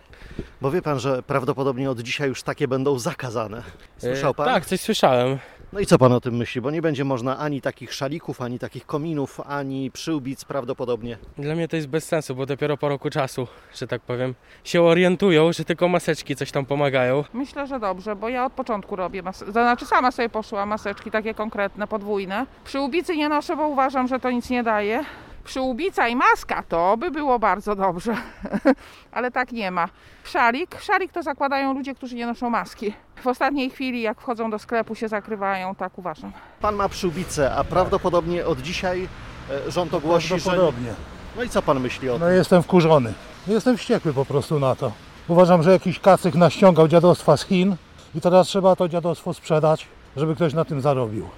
Bo 0.61 0.71
wie 0.71 0.83
pan, 0.83 1.00
że 1.00 1.23
prawdopodobnie 1.23 1.90
od 1.90 2.00
dzisiaj 2.00 2.28
już 2.28 2.42
takie 2.42 2.68
będą 2.68 2.99
zakazane. 2.99 3.62
Słyszał 3.99 4.35
pan? 4.35 4.49
E, 4.49 4.52
Tak, 4.52 4.66
coś 4.66 4.80
słyszałem. 4.80 5.38
No 5.75 5.81
i 5.81 5.87
co 5.87 5.99
pan 5.99 6.12
o 6.12 6.21
tym 6.21 6.37
myśli? 6.37 6.61
Bo 6.61 6.71
nie 6.71 6.83
będzie 6.83 7.04
można 7.04 7.38
ani 7.38 7.61
takich 7.61 7.95
szalików, 7.95 8.43
ani 8.43 8.59
takich 8.59 8.87
kominów, 8.87 9.40
ani 9.47 9.90
przyłbic 9.90 10.45
prawdopodobnie. 10.45 11.19
Dla 11.38 11.54
mnie 11.54 11.69
to 11.69 11.76
jest 11.76 11.88
bez 11.88 12.04
sensu, 12.04 12.35
bo 12.35 12.47
dopiero 12.47 12.76
po 12.76 12.88
roku 12.88 13.11
czasu, 13.11 13.47
że 13.75 13.87
tak 13.87 14.02
powiem, 14.02 14.35
się 14.64 14.83
orientują, 14.83 15.52
że 15.52 15.64
tylko 15.64 15.88
maseczki 15.88 16.37
coś 16.37 16.52
tam 16.52 16.66
pomagają. 16.66 17.25
Myślę, 17.33 17.66
że 17.66 17.81
dobrze, 17.81 18.16
bo 18.16 18.28
ja 18.28 18.47
od 18.47 18.52
początku 18.52 18.97
robię 18.97 19.23
maseczki. 19.23 19.52
Znaczy 19.52 19.87
sama 19.87 20.11
sobie 20.11 20.28
poszłam 20.28 20.69
maseczki 20.69 21.11
takie 21.11 21.35
konkretne, 21.35 21.87
podwójne. 21.87 22.47
Przyłbicy 22.64 23.16
nie 23.16 23.28
noszę, 23.28 23.57
bo 23.57 23.69
uważam, 23.69 24.09
że 24.09 24.21
to 24.21 24.31
nic 24.31 24.50
nie 24.50 24.62
daje. 24.62 25.04
Przyłbica 25.45 26.09
i 26.09 26.17
maska 26.17 26.63
to 26.69 26.97
by 26.97 27.11
było 27.11 27.39
bardzo 27.39 27.77
dobrze, 27.77 28.17
ale 29.13 29.31
tak 29.31 29.53
nie 29.53 29.71
ma. 29.71 29.89
Szalik, 30.25 30.81
szalik 30.81 31.13
to 31.13 31.23
zakładają 31.23 31.75
ludzie, 31.75 31.95
którzy 31.95 32.15
nie 32.15 32.27
noszą 32.27 32.51
maski. 32.51 32.95
W 33.23 33.27
ostatniej 33.27 33.71
chwili, 33.71 34.03
jak 34.03 34.21
wchodzą 34.21 34.51
do 34.51 34.59
sklepu, 34.59 34.95
się 34.95 35.09
zakrywają, 35.09 35.75
tak 35.75 35.99
uważam. 35.99 36.33
Pan 36.61 36.75
ma 36.75 36.89
przyłbicę, 36.89 37.55
a 37.55 37.65
prawdopodobnie 37.65 38.47
od 38.47 38.61
dzisiaj 38.63 39.09
e, 39.51 39.71
rząd 39.71 39.95
ogłosi, 39.95 40.29
że... 40.29 40.35
Prawdopodobnie. 40.35 40.95
No 41.37 41.43
i 41.43 41.49
co 41.49 41.63
pan 41.63 41.81
myśli 41.81 42.11
o 42.11 42.13
tym? 42.13 42.21
No 42.21 42.29
jestem 42.29 42.63
wkurzony. 42.63 43.15
Jestem 43.47 43.77
wściekły 43.77 44.13
po 44.13 44.25
prostu 44.25 44.59
na 44.61 44.75
to. 44.75 44.93
Uważam, 45.29 45.63
że 45.63 45.73
jakiś 45.73 46.01
kacyk 46.01 46.35
naściągał 46.35 46.89
dziadostwa 46.89 47.37
z 47.37 47.45
Chin 47.45 47.77
i 48.15 48.21
teraz 48.21 48.47
trzeba 48.47 48.77
to 48.77 48.89
dziadostwo 48.89 49.35
sprzedać, 49.35 49.87
żeby 50.17 50.35
ktoś 50.35 50.55
na 50.55 50.65
tym 50.65 50.81
zarobił. 50.81 51.29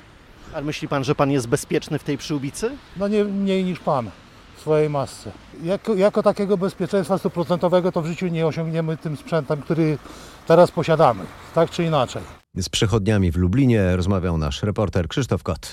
Ale 0.57 0.65
myśli 0.65 0.89
pan, 0.89 1.05
że 1.05 1.15
pan 1.15 1.31
jest 1.31 1.49
bezpieczny 1.49 1.99
w 1.99 2.05
tej 2.05 2.19
przyłbicy? 2.19 2.71
No 2.97 3.09
nie 3.09 3.25
mniej 3.25 3.65
niż 3.65 3.79
pan 3.81 4.11
w 4.57 4.61
swojej 4.61 4.91
masce. 4.91 5.31
Jako, 5.63 5.95
jako 5.95 6.23
takiego 6.23 6.57
bezpieczeństwa 6.57 7.19
stuprocentowego 7.19 7.93
to 7.93 8.03
w 8.03 8.07
życiu 8.07 8.27
nie 8.27 8.47
osiągniemy 8.47 8.97
tym 8.97 9.17
sprzętem, 9.17 9.63
który 9.63 9.99
teraz 10.47 10.71
posiadamy. 10.71 11.25
Tak 11.55 11.71
czy 11.71 11.85
inaczej. 11.85 12.23
Z 12.55 12.69
przechodniami 12.69 13.33
w 13.33 13.37
Lublinie 13.37 13.97
rozmawiał 13.97 14.39
nasz 14.39 14.63
reporter 14.63 15.09
Krzysztof 15.09 15.43
Kot. 15.43 15.73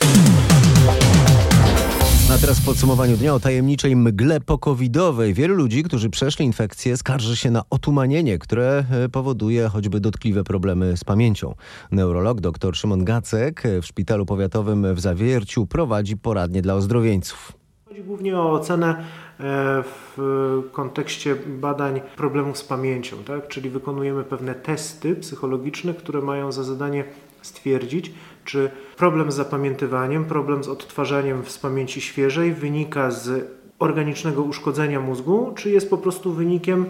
A 2.33 2.37
teraz 2.37 2.59
w 2.59 2.65
podsumowaniu 2.65 3.17
dnia 3.17 3.33
o 3.33 3.39
tajemniczej 3.39 3.95
mgle 3.95 4.41
pokowidowej. 4.41 5.33
Wielu 5.33 5.55
ludzi, 5.55 5.83
którzy 5.83 6.09
przeszli 6.09 6.45
infekcję, 6.45 6.97
skarży 6.97 7.35
się 7.35 7.51
na 7.51 7.61
otumanienie, 7.69 8.39
które 8.39 8.85
e, 8.91 9.09
powoduje 9.09 9.67
choćby 9.67 9.99
dotkliwe 9.99 10.43
problemy 10.43 10.97
z 10.97 11.03
pamięcią. 11.03 11.55
Neurolog 11.91 12.41
dr 12.41 12.75
Szymon 12.75 13.03
Gacek 13.03 13.63
w 13.81 13.85
szpitalu 13.85 14.25
powiatowym 14.25 14.95
w 14.95 14.99
Zawierciu 14.99 15.65
prowadzi 15.65 16.17
poradnie 16.17 16.61
dla 16.61 16.75
ozdrowieńców. 16.75 17.53
Chodzi 17.85 18.03
głównie 18.03 18.37
o 18.37 18.51
ocenę 18.51 18.89
e, 18.95 19.03
w 19.83 20.17
kontekście 20.71 21.35
badań 21.35 22.01
problemów 22.17 22.57
z 22.57 22.63
pamięcią, 22.63 23.17
tak? 23.23 23.47
czyli 23.47 23.69
wykonujemy 23.69 24.23
pewne 24.23 24.55
testy 24.55 25.15
psychologiczne, 25.15 25.93
które 25.93 26.21
mają 26.21 26.51
za 26.51 26.63
zadanie 26.63 27.03
stwierdzić, 27.41 28.11
czy 28.45 28.71
problem 28.97 29.31
z 29.31 29.35
zapamiętywaniem, 29.35 30.25
problem 30.25 30.63
z 30.63 30.67
odtwarzaniem 30.67 31.43
z 31.45 31.57
pamięci 31.57 32.01
świeżej 32.01 32.53
wynika 32.53 33.11
z 33.11 33.47
organicznego 33.79 34.43
uszkodzenia 34.43 34.99
mózgu, 34.99 35.53
czy 35.55 35.69
jest 35.69 35.89
po 35.89 35.97
prostu 35.97 36.33
wynikiem 36.33 36.85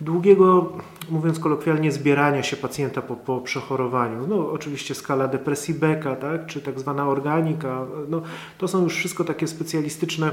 długiego, 0.00 0.72
mówiąc 1.10 1.38
kolokwialnie, 1.38 1.92
zbierania 1.92 2.42
się 2.42 2.56
pacjenta 2.56 3.02
po, 3.02 3.16
po 3.16 3.40
przechorowaniu. 3.40 4.26
No, 4.26 4.52
oczywiście 4.52 4.94
skala 4.94 5.28
depresji 5.28 5.74
Becka, 5.74 6.16
tak, 6.16 6.46
czy 6.46 6.60
tak 6.60 6.80
zwana 6.80 7.08
organika. 7.08 7.86
No, 8.08 8.22
to 8.58 8.68
są 8.68 8.82
już 8.82 8.96
wszystko 8.96 9.24
takie 9.24 9.46
specjalistyczne 9.46 10.30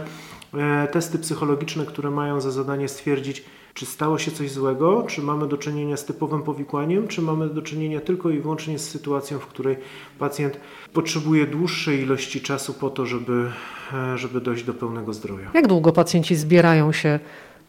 e, 0.54 0.88
testy 0.88 1.20
psychologiczne, 1.20 1.86
które 1.86 2.12
mają 2.12 2.42
za 2.42 2.52
zadanie 2.52 2.88
stwierdzić, 2.88 3.44
czy 3.74 3.86
stało 3.86 4.18
się 4.18 4.32
coś 4.32 4.52
złego, 4.52 5.04
czy 5.08 5.22
mamy 5.22 5.48
do 5.48 5.58
czynienia 5.58 5.98
z 5.98 6.06
typowym 6.06 6.44
powikłaniem, 6.44 7.08
czy 7.08 7.22
mamy 7.22 7.50
do 7.50 7.62
czynienia 7.62 8.02
tylko 8.02 8.30
i 8.30 8.40
wyłącznie 8.40 8.80
z 8.80 8.90
sytuacją, 8.90 9.40
w 9.40 9.48
której 9.48 9.78
pacjent 10.20 10.60
potrzebuje 10.94 11.48
dłuższej 11.48 12.00
ilości 12.00 12.42
czasu 12.42 12.74
po 12.74 12.90
to, 12.90 13.06
żeby, 13.06 13.52
e, 13.94 14.18
żeby 14.18 14.42
dojść 14.42 14.64
do 14.64 14.74
pełnego 14.74 15.14
zdrowia. 15.14 15.52
Jak 15.54 15.68
długo 15.68 15.92
pacjenci 15.92 16.36
zbierają 16.36 16.92
się 16.92 17.20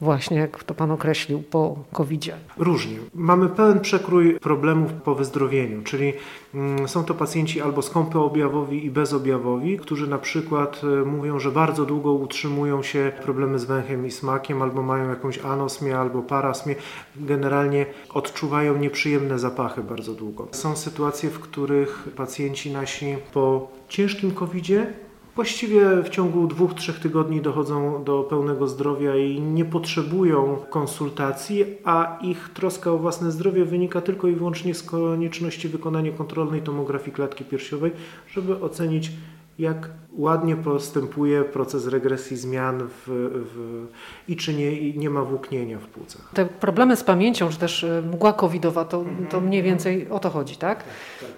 właśnie, 0.03 0.37
jak 0.37 0.65
to 0.65 0.75
Pan 0.75 0.91
określił, 0.91 1.43
po 1.43 1.77
COVID-zie? 1.93 2.35
Różnie. 2.59 2.97
Mamy 3.15 3.49
pełen 3.49 3.81
przekrój 3.81 4.39
problemów 4.41 4.93
po 4.93 5.15
wyzdrowieniu, 5.15 5.83
czyli 5.83 6.13
mm, 6.55 6.89
są 6.89 7.05
to 7.05 7.15
pacjenci 7.15 7.61
albo 7.61 7.83
skąpoobjawowi 7.83 8.87
i 8.87 8.91
bezobjawowi, 8.91 9.79
którzy 9.79 10.07
na 10.07 10.19
przykład 10.19 10.81
e, 10.85 11.05
mówią, 11.05 11.39
że 11.39 11.51
bardzo 11.51 11.85
długo 11.85 12.13
utrzymują 12.13 12.83
się 12.83 13.13
problemy 13.23 13.59
z 13.59 13.65
węchem 13.65 14.07
i 14.07 14.11
smakiem, 14.11 14.63
albo 14.63 14.83
mają 14.83 15.09
jakąś 15.09 15.39
anosmię, 15.39 15.99
albo 15.99 16.23
parasmię. 16.23 16.75
Generalnie 17.17 17.87
odczuwają 18.15 18.77
nieprzyjemne 18.77 19.39
zapachy 19.39 19.83
bardzo 19.83 20.15
długo. 20.15 20.49
Są 20.51 20.77
sytuacje, 20.77 21.31
w 21.31 21.41
których 21.41 22.09
pacjenci 22.17 22.71
nasi 22.71 23.17
po 23.33 23.69
ciężkim 23.89 24.31
COVID-zie 24.31 24.87
Właściwie 25.35 26.03
w 26.03 26.09
ciągu 26.09 26.47
dwóch, 26.47 26.75
trzech 26.75 27.01
tygodni 27.01 27.41
dochodzą 27.41 28.05
do 28.05 28.23
pełnego 28.23 28.69
zdrowia 28.69 29.17
i 29.17 29.41
nie 29.41 29.65
potrzebują 29.65 30.57
konsultacji, 30.71 31.65
a 31.85 32.19
ich 32.23 32.51
troska 32.55 32.93
o 32.93 32.99
własne 32.99 33.33
zdrowie 33.33 33.65
wynika 33.65 34.01
tylko 34.01 34.29
i 34.29 34.35
wyłącznie 34.35 34.75
z 34.75 34.83
konieczności 34.83 35.69
wykonania 35.69 36.13
kontrolnej 36.13 36.63
tomografii 36.63 37.13
klatki 37.13 37.45
piersiowej, 37.45 37.91
żeby 38.29 38.61
ocenić, 38.61 39.11
jak 39.59 39.91
ładnie 40.13 40.57
postępuje 40.57 41.43
proces 41.45 41.87
regresji 41.87 42.37
zmian 42.37 42.89
w, 42.89 43.03
w, 43.07 43.87
i 44.29 44.37
czy 44.37 44.55
nie, 44.55 44.93
nie 44.93 45.11
ma 45.11 45.23
włóknienia 45.23 45.79
w 45.79 45.87
płucach. 45.87 46.31
Te 46.35 46.47
problemy 46.47 46.97
z 46.97 47.05
pamięcią, 47.05 47.49
czy 47.49 47.59
też 47.59 47.83
y, 47.83 48.03
mgła 48.13 48.33
covidowa, 48.33 48.85
to, 48.85 49.05
to 49.31 49.41
mniej 49.41 49.63
więcej 49.63 50.09
o 50.11 50.19
to 50.19 50.31
chodzi, 50.31 50.57
tak? 50.57 50.85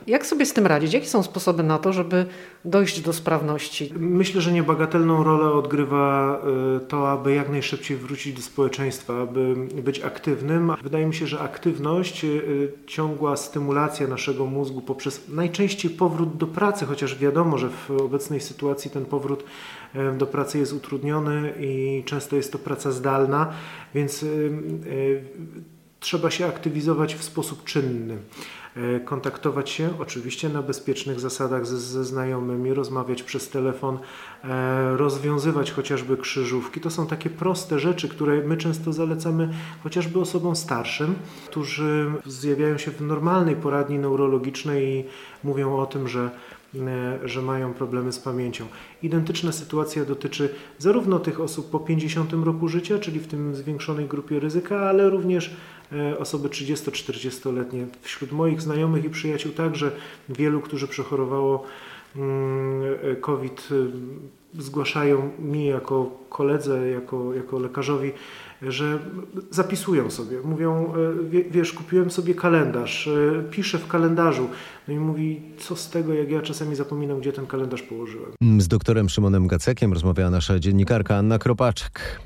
Jak 0.07 0.27
sobie 0.27 0.47
z 0.47 0.53
tym 0.53 0.67
radzić? 0.67 0.95
Jakie 0.95 1.07
są 1.07 1.23
sposoby 1.23 1.63
na 1.63 1.79
to, 1.79 1.93
żeby 1.93 2.27
dojść 2.65 3.01
do 3.01 3.13
sprawności? 3.13 3.93
Myślę, 3.97 4.41
że 4.41 4.53
niebagatelną 4.53 5.25
rolę 5.25 5.53
odgrywa 5.53 6.39
y, 6.77 6.87
to, 6.87 7.11
aby 7.11 7.35
jak 7.35 7.49
najszybciej 7.49 7.97
wrócić 7.97 8.37
do 8.37 8.43
społeczeństwa, 8.43 9.23
aby 9.23 9.55
być 9.83 10.01
aktywnym. 10.01 10.73
Wydaje 10.83 11.07
mi 11.07 11.15
się, 11.15 11.27
że 11.27 11.41
aktywność, 11.41 12.25
y, 12.25 12.73
ciągła 12.87 13.37
stymulacja 13.37 14.07
naszego 14.07 14.47
mózgu 14.47 14.81
poprzez 14.81 15.29
najczęściej 15.29 15.91
powrót 15.91 16.37
do 16.37 16.47
pracy, 16.47 16.87
chociaż 16.87 17.19
wiadomo, 17.19 17.59
że 17.59 17.69
w 17.69 17.91
obecnej 17.91 18.41
sytuacji 18.41 18.91
ten 18.91 19.05
powrót 19.05 19.45
y, 19.95 20.19
do 20.19 20.27
pracy 20.27 20.59
jest 20.59 20.73
utrudniony 20.73 21.55
i 21.61 22.03
często 22.07 22.37
jest 22.37 22.53
to 22.53 22.59
praca 22.59 22.93
zdalna, 22.93 23.53
więc 23.95 24.25
trzeba 26.01 26.31
się 26.31 26.47
aktywizować 26.47 27.15
w 27.15 27.25
sposób 27.25 27.65
czynny 27.65 28.19
kontaktować 29.05 29.71
się 29.71 29.91
oczywiście 30.01 30.49
na 30.49 30.63
bezpiecznych 30.63 31.21
zasadach 31.21 31.67
ze, 31.67 31.79
ze, 31.79 32.05
znajomymi, 32.05 32.75
rozmawiać 32.75 33.23
przez 33.23 33.49
telefon, 33.49 33.99
rozwiązywać 34.97 35.73
chociażby 35.73 36.17
krzyżówki. 36.17 36.81
To 36.81 36.91
są 36.91 37.07
takie 37.07 37.31
proste 37.31 37.79
rzeczy, 37.79 38.09
które 38.09 38.43
my 38.43 38.57
często 38.57 38.93
zalecamy 38.93 39.49
chociażby 39.83 40.21
osobom 40.21 40.57
starszym, 40.57 41.15
którzy 41.47 42.13
zjawiają 42.27 42.79
się 42.79 42.91
w 42.91 43.01
normalnej 43.01 43.57
poradni 43.57 43.99
neurologicznej 43.99 44.89
i 44.89 45.05
mówią 45.45 45.77
o 45.77 45.87
tym, 45.87 46.09
że 46.09 46.31
że 47.25 47.43
mają 47.43 47.75
problemy 47.75 48.13
z 48.13 48.19
pamięcią. 48.19 48.67
Identyczna 49.03 49.53
sytuacja 49.53 50.05
dotyczy 50.05 50.55
zarówno 50.79 51.19
tych 51.19 51.41
osób 51.41 51.71
po 51.71 51.81
50 51.81 52.33
roku 52.33 52.69
życia, 52.69 52.99
czyli 52.99 53.21
w 53.21 53.27
tym 53.27 53.55
zwiększonej 53.55 54.07
grupie 54.07 54.41
ryzyka, 54.41 54.81
ale 54.81 55.11
również 55.11 55.57
osoby 56.19 56.49
30-40-letnie. 56.49 57.87
Wśród 58.03 58.33
moich 58.33 58.61
znajomych 58.61 59.05
i 59.05 59.11
przyjaciół 59.11 59.53
także 59.53 59.91
wielu, 60.29 60.61
którzy 60.61 60.89
przechorowało 60.89 61.65
mm, 62.17 62.83
COVID, 63.21 63.69
zgłaszają 64.59 65.31
mi 65.39 65.67
jako 65.67 66.11
koledze, 66.29 66.89
jako, 66.89 67.35
jako 67.35 67.59
lekarzowi, 67.59 68.13
że 68.63 68.99
zapisują 69.51 70.11
sobie. 70.11 70.41
Mówią, 70.45 70.93
wiesz, 71.51 71.73
kupiłem 71.73 72.11
sobie 72.11 72.35
kalendarz, 72.35 73.09
piszę 73.51 73.79
w 73.79 73.89
kalendarzu. 73.89 74.49
No 74.89 74.95
i 74.95 74.99
mówi, 74.99 75.43
co 75.59 75.77
z 75.77 75.91
tego, 75.91 76.15
jak 76.15 76.31
ja 76.31 76.43
czasami 76.43 76.77
zapominam, 76.77 77.21
gdzie 77.21 77.33
ten 77.33 77.47
kalendarz 77.47 77.83
położyłem. 77.83 78.33
Z 78.59 78.69
doktorem 78.69 79.09
Szymonem 79.09 79.47
Gacekiem 79.47 79.93
rozmawiała 79.93 80.31
nasza 80.31 80.59
dziennikarka 80.59 81.17
Anna 81.17 81.39
Kropaczek. 81.39 82.21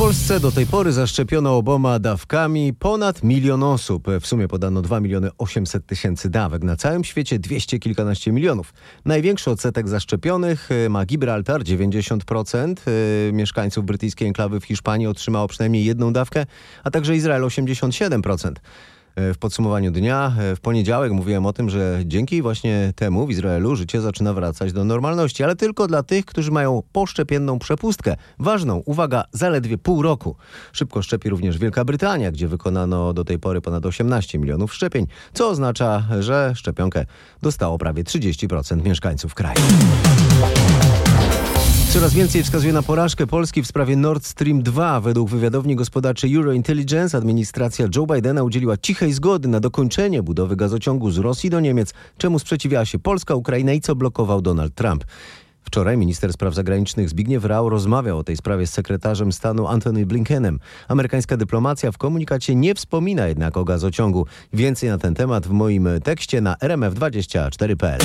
Polsce 0.00 0.40
do 0.40 0.52
tej 0.52 0.66
pory 0.66 0.92
zaszczepiono 0.92 1.56
oboma 1.56 1.98
dawkami 1.98 2.74
ponad 2.74 3.22
milion 3.22 3.62
osób. 3.62 4.08
W 4.20 4.26
sumie 4.26 4.48
podano 4.48 4.82
2 4.82 5.00
miliony 5.00 5.30
800 5.38 5.86
tysięcy 5.86 6.30
dawek. 6.30 6.62
Na 6.64 6.76
całym 6.76 7.04
świecie 7.04 7.38
200 7.38 7.78
kilkanaście 7.78 8.32
milionów. 8.32 8.72
Największy 9.04 9.50
odsetek 9.50 9.88
zaszczepionych 9.88 10.68
ma 10.90 11.06
Gibraltar, 11.06 11.62
90%. 11.62 12.74
Mieszkańców 13.32 13.84
brytyjskiej 13.84 14.28
enklawy 14.28 14.60
w 14.60 14.64
Hiszpanii 14.64 15.06
otrzymało 15.06 15.48
przynajmniej 15.48 15.84
jedną 15.84 16.12
dawkę, 16.12 16.46
a 16.84 16.90
także 16.90 17.16
Izrael 17.16 17.42
87%. 17.42 18.52
W 19.16 19.38
podsumowaniu 19.38 19.90
dnia 19.90 20.32
w 20.56 20.60
poniedziałek 20.60 21.12
mówiłem 21.12 21.46
o 21.46 21.52
tym, 21.52 21.70
że 21.70 22.00
dzięki 22.04 22.42
właśnie 22.42 22.92
temu 22.96 23.26
w 23.26 23.30
Izraelu 23.30 23.76
życie 23.76 24.00
zaczyna 24.00 24.32
wracać 24.32 24.72
do 24.72 24.84
normalności, 24.84 25.44
ale 25.44 25.56
tylko 25.56 25.86
dla 25.86 26.02
tych, 26.02 26.24
którzy 26.24 26.50
mają 26.50 26.82
poszczepienną 26.92 27.58
przepustkę. 27.58 28.16
Ważną, 28.38 28.82
uwaga, 28.86 29.24
zaledwie 29.32 29.78
pół 29.78 30.02
roku. 30.02 30.36
Szybko 30.72 31.02
szczepi 31.02 31.28
również 31.28 31.58
Wielka 31.58 31.84
Brytania, 31.84 32.32
gdzie 32.32 32.48
wykonano 32.48 33.12
do 33.12 33.24
tej 33.24 33.38
pory 33.38 33.60
ponad 33.60 33.86
18 33.86 34.38
milionów 34.38 34.74
szczepień, 34.74 35.06
co 35.32 35.48
oznacza, 35.48 36.04
że 36.20 36.52
szczepionkę 36.56 37.06
dostało 37.42 37.78
prawie 37.78 38.04
30% 38.04 38.84
mieszkańców 38.84 39.34
kraju. 39.34 39.60
Coraz 41.92 42.14
więcej 42.14 42.42
wskazuje 42.42 42.72
na 42.72 42.82
porażkę 42.82 43.26
Polski 43.26 43.62
w 43.62 43.66
sprawie 43.66 43.96
Nord 43.96 44.26
Stream 44.26 44.62
2. 44.62 45.00
Według 45.00 45.30
wywiadowni 45.30 45.76
gospodarczej 45.76 46.36
Eurointelligence 46.36 47.18
administracja 47.18 47.86
Joe 47.96 48.06
Bidena 48.06 48.42
udzieliła 48.42 48.76
cichej 48.76 49.12
zgody 49.12 49.48
na 49.48 49.60
dokończenie 49.60 50.22
budowy 50.22 50.56
gazociągu 50.56 51.10
z 51.10 51.18
Rosji 51.18 51.50
do 51.50 51.60
Niemiec, 51.60 51.94
czemu 52.18 52.38
sprzeciwiała 52.38 52.84
się 52.84 52.98
Polska, 52.98 53.34
Ukraina 53.34 53.72
i 53.72 53.80
co 53.80 53.94
blokował 53.94 54.42
Donald 54.42 54.74
Trump. 54.74 55.04
Wczoraj 55.62 55.96
minister 55.96 56.32
spraw 56.32 56.54
zagranicznych 56.54 57.08
Zbigniew 57.08 57.44
Rau 57.44 57.68
rozmawiał 57.68 58.18
o 58.18 58.24
tej 58.24 58.36
sprawie 58.36 58.66
z 58.66 58.72
sekretarzem 58.72 59.32
stanu 59.32 59.66
Antony 59.66 60.06
Blinkenem. 60.06 60.58
Amerykańska 60.88 61.36
dyplomacja 61.36 61.92
w 61.92 61.98
komunikacie 61.98 62.54
nie 62.54 62.74
wspomina 62.74 63.26
jednak 63.26 63.56
o 63.56 63.64
gazociągu. 63.64 64.26
Więcej 64.52 64.88
na 64.88 64.98
ten 64.98 65.14
temat 65.14 65.46
w 65.46 65.50
moim 65.50 65.88
tekście 66.04 66.40
na 66.40 66.54
rmf24.pl. 66.54 68.00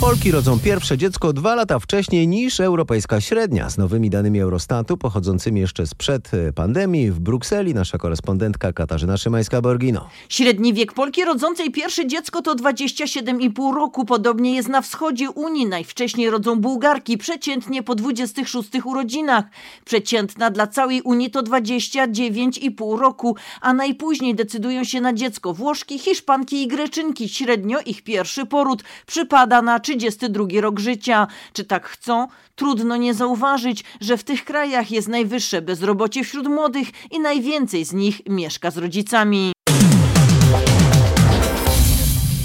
Polki 0.00 0.30
rodzą 0.30 0.58
pierwsze 0.58 0.98
dziecko 0.98 1.32
dwa 1.32 1.54
lata 1.54 1.78
wcześniej 1.78 2.28
niż 2.28 2.60
europejska 2.60 3.20
średnia. 3.20 3.70
Z 3.70 3.78
nowymi 3.78 4.10
danymi 4.10 4.40
Eurostatu 4.40 4.96
pochodzącymi 4.96 5.60
jeszcze 5.60 5.86
sprzed 5.86 6.30
pandemii 6.54 7.10
w 7.10 7.20
Brukseli 7.20 7.74
nasza 7.74 7.98
korespondentka 7.98 8.72
Katarzyna 8.72 9.14
Szymańska-Borgino. 9.14 10.00
Średni 10.28 10.74
wiek 10.74 10.92
Polki 10.92 11.24
rodzącej 11.24 11.70
pierwsze 11.70 12.06
dziecko 12.06 12.42
to 12.42 12.54
27,5 12.54 13.74
roku. 13.74 14.04
Podobnie 14.04 14.54
jest 14.54 14.68
na 14.68 14.82
wschodzie 14.82 15.30
Unii. 15.30 15.66
Najwcześniej 15.66 16.30
rodzą 16.30 16.60
Bułgarki, 16.60 17.18
przeciętnie 17.18 17.82
po 17.82 17.94
26 17.94 18.68
urodzinach. 18.84 19.44
Przeciętna 19.84 20.50
dla 20.50 20.66
całej 20.66 21.02
Unii 21.02 21.30
to 21.30 21.42
29,5 21.42 22.98
roku, 22.98 23.36
a 23.60 23.72
najpóźniej 23.72 24.34
decydują 24.34 24.84
się 24.84 25.00
na 25.00 25.12
dziecko 25.12 25.54
Włoszki, 25.54 25.98
Hiszpanki 25.98 26.62
i 26.62 26.68
Greczynki. 26.68 27.28
Średnio 27.28 27.78
ich 27.86 28.02
pierwszy 28.02 28.46
poród 28.46 28.82
przypada 29.06 29.62
na 29.62 29.80
32 29.90 30.44
rok 30.60 30.80
życia. 30.80 31.26
Czy 31.52 31.64
tak 31.64 31.86
chcą? 31.86 32.28
Trudno 32.54 32.96
nie 32.96 33.14
zauważyć, 33.14 33.84
że 34.00 34.16
w 34.16 34.24
tych 34.24 34.44
krajach 34.44 34.90
jest 34.90 35.08
najwyższe 35.08 35.62
bezrobocie 35.62 36.24
wśród 36.24 36.46
młodych 36.46 36.88
i 37.10 37.20
najwięcej 37.20 37.84
z 37.84 37.92
nich 37.92 38.20
mieszka 38.28 38.70
z 38.70 38.78
rodzicami. 38.78 39.52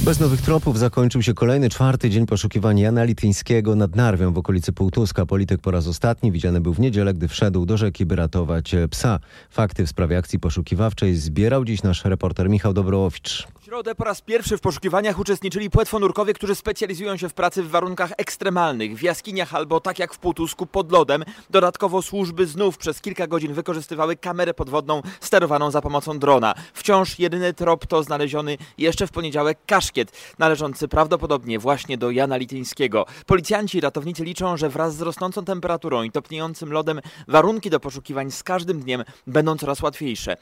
Bez 0.05 0.19
nowych 0.19 0.41
tropów 0.41 0.79
zakończył 0.79 1.21
się 1.21 1.33
kolejny 1.33 1.69
czwarty 1.69 2.09
dzień 2.09 2.25
poszukiwań 2.25 2.79
Jana 2.79 3.03
Lityńskiego 3.03 3.75
nad 3.75 3.95
Narwią 3.95 4.33
w 4.33 4.37
okolicy 4.37 4.73
Półtuska. 4.73 5.25
Polityk 5.25 5.61
po 5.61 5.71
raz 5.71 5.87
ostatni 5.87 6.31
widziany 6.31 6.61
był 6.61 6.73
w 6.73 6.79
niedzielę, 6.79 7.13
gdy 7.13 7.27
wszedł 7.27 7.65
do 7.65 7.77
rzeki, 7.77 8.05
by 8.05 8.15
ratować 8.15 8.75
psa. 8.89 9.19
Fakty 9.49 9.85
w 9.85 9.89
sprawie 9.89 10.17
akcji 10.17 10.39
poszukiwawczej 10.39 11.15
zbierał 11.15 11.65
dziś 11.65 11.83
nasz 11.83 12.05
reporter 12.05 12.49
Michał 12.49 12.73
Dobrołowicz. 12.73 13.47
W 13.65 13.67
środę 13.67 13.95
po 13.95 14.03
raz 14.03 14.21
pierwszy 14.21 14.57
w 14.57 14.61
poszukiwaniach 14.61 15.19
uczestniczyli 15.19 15.69
płetwonurkowie, 15.69 16.33
którzy 16.33 16.55
specjalizują 16.55 17.17
się 17.17 17.29
w 17.29 17.33
pracy 17.33 17.63
w 17.63 17.69
warunkach 17.69 18.11
ekstremalnych, 18.17 18.97
w 18.97 19.01
jaskiniach 19.01 19.55
albo 19.55 19.79
tak 19.79 19.99
jak 19.99 20.13
w 20.13 20.17
Półtusku 20.17 20.65
pod 20.65 20.91
lodem. 20.91 21.23
Dodatkowo 21.49 22.01
służby 22.01 22.47
znów 22.47 22.77
przez 22.77 23.01
kilka 23.01 23.27
godzin 23.27 23.53
wykorzystywały 23.53 24.15
kamerę 24.15 24.53
podwodną 24.53 25.01
sterowaną 25.19 25.71
za 25.71 25.81
pomocą 25.81 26.19
drona. 26.19 26.53
Wciąż 26.73 27.19
jedyny 27.19 27.53
trop 27.53 27.87
to 27.87 28.03
znaleziony 28.03 28.57
jeszcze 28.77 29.07
w 29.07 29.11
poniedziałek 29.11 29.57
kaszkiet, 29.67 30.11
należący 30.39 30.87
prawdopodobnie 30.87 31.59
właśnie 31.59 31.97
do 31.97 32.11
Jana 32.11 32.37
Lityńskiego. 32.37 33.05
Policjanci 33.25 33.77
i 33.77 33.81
ratownicy 33.81 34.23
liczą, 34.23 34.57
że 34.57 34.69
wraz 34.69 34.95
z 34.95 35.01
rosnącą 35.01 35.45
temperaturą 35.45 36.03
i 36.03 36.11
topniejącym 36.11 36.73
lodem 36.73 37.01
warunki 37.27 37.69
do 37.69 37.79
poszukiwań 37.79 38.31
z 38.31 38.43
każdym 38.43 38.79
dniem 38.79 39.03
będą 39.27 39.57
coraz 39.57 39.81
łatwiejsze. 39.81 40.37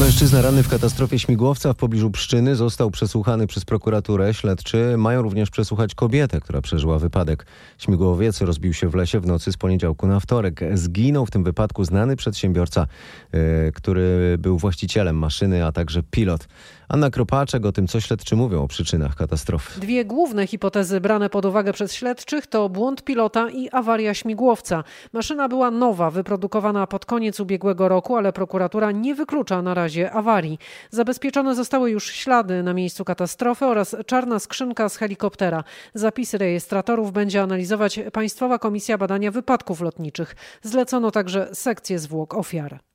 Mężczyzna 0.00 0.42
ranny 0.42 0.62
w 0.62 0.68
katastrofie 0.68 1.18
śmigłowca 1.18 1.72
w 1.72 1.76
pobliżu 1.76 2.10
Pszczyny 2.10 2.56
został 2.56 2.90
przesłuchany 2.90 3.46
przez 3.46 3.64
prokuraturę. 3.64 4.34
Śledczy 4.34 4.94
mają 4.98 5.22
również 5.22 5.50
przesłuchać 5.50 5.94
kobietę, 5.94 6.40
która 6.40 6.60
przeżyła 6.60 6.98
wypadek. 6.98 7.46
Śmigłowiec 7.78 8.40
rozbił 8.40 8.72
się 8.74 8.88
w 8.88 8.94
lesie 8.94 9.20
w 9.20 9.26
nocy 9.26 9.52
z 9.52 9.56
poniedziałku 9.56 10.06
na 10.06 10.20
wtorek. 10.20 10.60
Zginął 10.74 11.26
w 11.26 11.30
tym 11.30 11.44
wypadku 11.44 11.84
znany 11.84 12.16
przedsiębiorca, 12.16 12.86
yy, 13.32 13.40
który 13.74 14.36
był 14.38 14.58
właścicielem 14.58 15.16
maszyny, 15.16 15.66
a 15.66 15.72
także 15.72 16.02
pilot. 16.02 16.48
Anna 16.92 17.10
Kropaczek 17.10 17.66
o 17.66 17.72
tym, 17.72 17.86
co 17.86 18.00
śledczy 18.00 18.36
mówią 18.36 18.62
o 18.62 18.68
przyczynach 18.68 19.14
katastrofy. 19.14 19.80
Dwie 19.80 20.04
główne 20.04 20.46
hipotezy 20.46 21.00
brane 21.00 21.30
pod 21.30 21.44
uwagę 21.44 21.72
przez 21.72 21.94
śledczych 21.94 22.46
to 22.46 22.68
błąd 22.68 23.04
pilota 23.04 23.50
i 23.50 23.70
awaria 23.70 24.14
śmigłowca. 24.14 24.84
Maszyna 25.12 25.48
była 25.48 25.70
nowa, 25.70 26.10
wyprodukowana 26.10 26.86
pod 26.86 27.06
koniec 27.06 27.40
ubiegłego 27.40 27.88
roku, 27.88 28.16
ale 28.16 28.32
prokuratura 28.32 28.92
nie 28.92 29.14
wyklucza 29.14 29.62
na 29.62 29.74
razie 29.74 30.12
awarii. 30.12 30.58
Zabezpieczone 30.90 31.54
zostały 31.54 31.90
już 31.90 32.10
ślady 32.10 32.62
na 32.62 32.74
miejscu 32.74 33.04
katastrofy 33.04 33.66
oraz 33.66 33.96
czarna 34.06 34.38
skrzynka 34.38 34.88
z 34.88 34.96
helikoptera. 34.96 35.64
Zapisy 35.94 36.38
rejestratorów 36.38 37.12
będzie 37.12 37.42
analizować 37.42 38.00
Państwowa 38.12 38.58
Komisja 38.58 38.98
Badania 38.98 39.30
Wypadków 39.30 39.80
Lotniczych. 39.80 40.36
Zlecono 40.62 41.10
także 41.10 41.48
sekcję 41.52 41.98
zwłok 41.98 42.34
ofiar. 42.34 42.89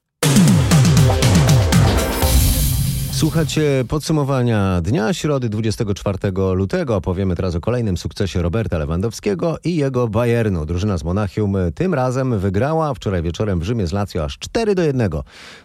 Słuchacie 3.15 3.86
podsumowania 3.88 4.82
dnia 4.82 5.13
środy 5.13 5.49
24 5.49 6.17
lutego. 6.54 6.95
Opowiemy 6.95 7.36
teraz 7.36 7.56
o 7.56 7.62
kolejnym 7.62 7.97
sukcesie 7.97 8.41
Roberta 8.41 8.78
Lewandowskiego 8.78 9.58
i 9.63 9.75
jego 9.75 10.08
Bayernu. 10.08 10.65
Drużyna 10.65 10.97
z 10.97 11.04
Monachium 11.04 11.56
tym 11.75 11.93
razem 11.93 12.39
wygrała 12.39 12.93
wczoraj 12.93 13.21
wieczorem 13.21 13.60
w 13.60 13.63
Rzymie 13.63 13.88
z 13.88 13.91
Lazio 13.91 14.23
aż 14.23 14.38
4 14.39 14.75
do 14.75 14.84
1. 14.84 15.10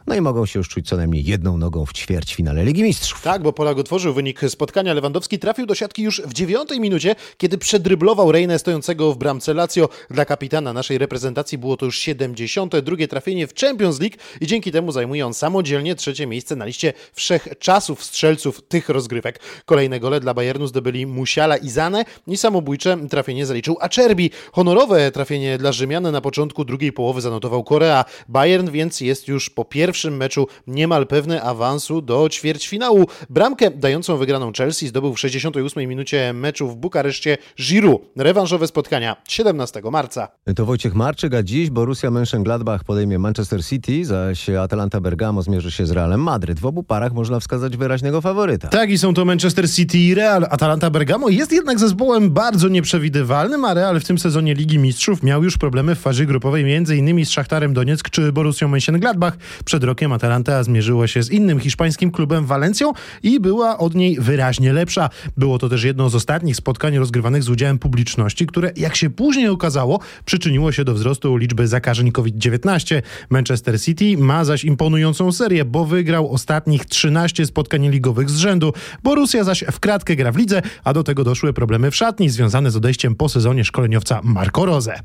No 0.06 0.14
i 0.14 0.20
mogą 0.20 0.46
się 0.46 0.58
już 0.58 0.68
czuć 0.68 0.88
co 0.88 0.96
najmniej 0.96 1.24
jedną 1.24 1.58
nogą 1.58 1.86
w 1.86 1.92
ćwierćfinale 1.92 2.64
Ligi 2.64 2.82
Mistrzów. 2.82 3.22
Tak, 3.22 3.42
bo 3.42 3.52
Polak 3.52 3.78
otworzył 3.78 4.14
wynik 4.14 4.40
spotkania. 4.48 4.94
Lewandowski 4.94 5.38
trafił 5.38 5.66
do 5.66 5.74
siatki 5.74 6.02
już 6.02 6.22
w 6.22 6.32
dziewiątej 6.32 6.80
minucie, 6.80 7.14
kiedy 7.38 7.58
przedryblował 7.58 8.32
Reinę 8.32 8.58
stojącego 8.58 9.12
w 9.12 9.18
bramce 9.18 9.54
Lazio. 9.54 9.88
Dla 10.10 10.24
kapitana 10.24 10.72
naszej 10.72 10.98
reprezentacji 10.98 11.58
było 11.58 11.76
to 11.76 11.86
już 11.86 11.98
72 11.98 12.96
trafienie 13.08 13.46
w 13.46 13.54
Champions 13.54 14.00
League 14.00 14.16
i 14.40 14.46
dzięki 14.46 14.72
temu 14.72 14.92
zajmuje 14.92 15.26
on 15.26 15.34
samodzielnie 15.34 15.94
trzecie 15.94 16.26
miejsce 16.26 16.56
na 16.56 16.64
liście 16.64 16.92
wszech 17.12 17.39
trzech 17.40 17.58
czasów 17.58 18.04
strzelców 18.04 18.62
tych 18.68 18.88
rozgrywek. 18.88 19.40
Kolejne 19.64 20.00
gole 20.00 20.20
dla 20.20 20.34
Bayernu 20.34 20.66
zdobyli 20.66 21.06
Musiala 21.06 21.56
i 21.56 21.70
Zane 21.70 22.04
i 22.26 22.36
samobójcze 22.36 22.96
trafienie 23.10 23.46
zaliczył 23.46 23.76
Acerbi. 23.80 24.30
Honorowe 24.52 25.10
trafienie 25.10 25.58
dla 25.58 25.72
Rzymian 25.72 26.02
na 26.12 26.20
początku 26.20 26.64
drugiej 26.64 26.92
połowy 26.92 27.20
zanotował 27.20 27.64
Korea. 27.64 28.04
Bayern 28.28 28.70
więc 28.70 29.00
jest 29.00 29.28
już 29.28 29.50
po 29.50 29.64
pierwszym 29.64 30.16
meczu 30.16 30.46
niemal 30.66 31.06
pewny 31.06 31.42
awansu 31.42 32.02
do 32.02 32.28
ćwierćfinału. 32.28 33.06
Bramkę 33.30 33.70
dającą 33.70 34.16
wygraną 34.16 34.52
Chelsea 34.52 34.88
zdobył 34.88 35.14
w 35.14 35.20
68 35.20 35.88
minucie 35.88 36.32
meczu 36.32 36.68
w 36.68 36.76
Bukareszcie 36.76 37.38
Giroud. 37.60 38.02
Rewanżowe 38.16 38.66
spotkania 38.66 39.16
17 39.28 39.82
marca. 39.90 40.28
To 40.56 40.66
Wojciech 40.66 40.94
Marczyk, 40.94 41.34
a 41.34 41.42
dziś 41.42 41.70
Borussia 41.70 42.10
Mönchengladbach 42.10 42.84
podejmie 42.84 43.18
Manchester 43.18 43.64
City, 43.64 44.04
zaś 44.04 44.50
Atalanta 44.50 45.00
Bergamo 45.00 45.42
zmierzy 45.42 45.70
się 45.70 45.86
z 45.86 45.90
Realem 45.90 46.20
Madryt. 46.20 46.60
W 46.60 46.66
obu 46.66 46.82
parach 46.82 47.12
można 47.12 47.29
wskazać 47.38 47.76
wyraźnego 47.76 48.20
faworyta. 48.20 48.68
Tak 48.68 48.90
i 48.90 48.98
są 48.98 49.14
to 49.14 49.24
Manchester 49.24 49.70
City 49.70 49.98
i 49.98 50.14
Real. 50.14 50.46
Atalanta 50.50 50.90
Bergamo 50.90 51.28
jest 51.28 51.52
jednak 51.52 51.78
zespołem 51.78 52.30
bardzo 52.30 52.68
nieprzewidywalnym, 52.68 53.64
a 53.64 53.74
Real 53.74 54.00
w 54.00 54.04
tym 54.04 54.18
sezonie 54.18 54.54
Ligi 54.54 54.78
Mistrzów 54.78 55.22
miał 55.22 55.44
już 55.44 55.58
problemy 55.58 55.94
w 55.94 55.98
fazie 55.98 56.26
grupowej 56.26 56.76
m.in. 56.76 57.26
z 57.26 57.30
Szachtarem 57.30 57.74
Donieck 57.74 58.10
czy 58.10 58.32
Borussią 58.32 58.68
Mönchengladbach. 58.68 59.32
Przed 59.64 59.84
rokiem 59.84 60.12
Atalanta 60.12 60.62
zmierzyło 60.62 61.06
się 61.06 61.22
z 61.22 61.30
innym 61.30 61.60
hiszpańskim 61.60 62.10
klubem 62.10 62.46
Walencją 62.46 62.92
i 63.22 63.40
była 63.40 63.78
od 63.78 63.94
niej 63.94 64.16
wyraźnie 64.20 64.72
lepsza. 64.72 65.10
Było 65.36 65.58
to 65.58 65.68
też 65.68 65.84
jedno 65.84 66.10
z 66.10 66.14
ostatnich 66.14 66.56
spotkań 66.56 66.98
rozgrywanych 66.98 67.42
z 67.42 67.48
udziałem 67.48 67.78
publiczności, 67.78 68.46
które 68.46 68.72
jak 68.76 68.96
się 68.96 69.10
później 69.10 69.48
okazało 69.48 70.00
przyczyniło 70.24 70.72
się 70.72 70.84
do 70.84 70.94
wzrostu 70.94 71.36
liczby 71.36 71.68
zakażeń 71.68 72.12
COVID-19. 72.12 73.02
Manchester 73.30 73.80
City 73.80 74.16
ma 74.18 74.44
zaś 74.44 74.64
imponującą 74.64 75.32
serię, 75.32 75.64
bo 75.64 75.84
wygrał 75.84 76.32
ostatnich 76.32 76.84
13 76.84 77.19
spotkań 77.44 77.88
ligowych 77.88 78.30
z 78.30 78.36
rzędu. 78.36 78.72
Borussia 79.02 79.44
zaś 79.44 79.64
w 79.72 79.80
kratkę 79.80 80.16
gra 80.16 80.32
w 80.32 80.36
lidze, 80.36 80.62
a 80.84 80.92
do 80.92 81.02
tego 81.04 81.24
doszły 81.24 81.52
problemy 81.52 81.90
w 81.90 81.96
szatni 81.96 82.30
związane 82.30 82.70
z 82.70 82.76
odejściem 82.76 83.14
po 83.14 83.28
sezonie 83.28 83.64
szkoleniowca 83.64 84.20
Marco 84.24 84.66
Rose. 84.66 85.00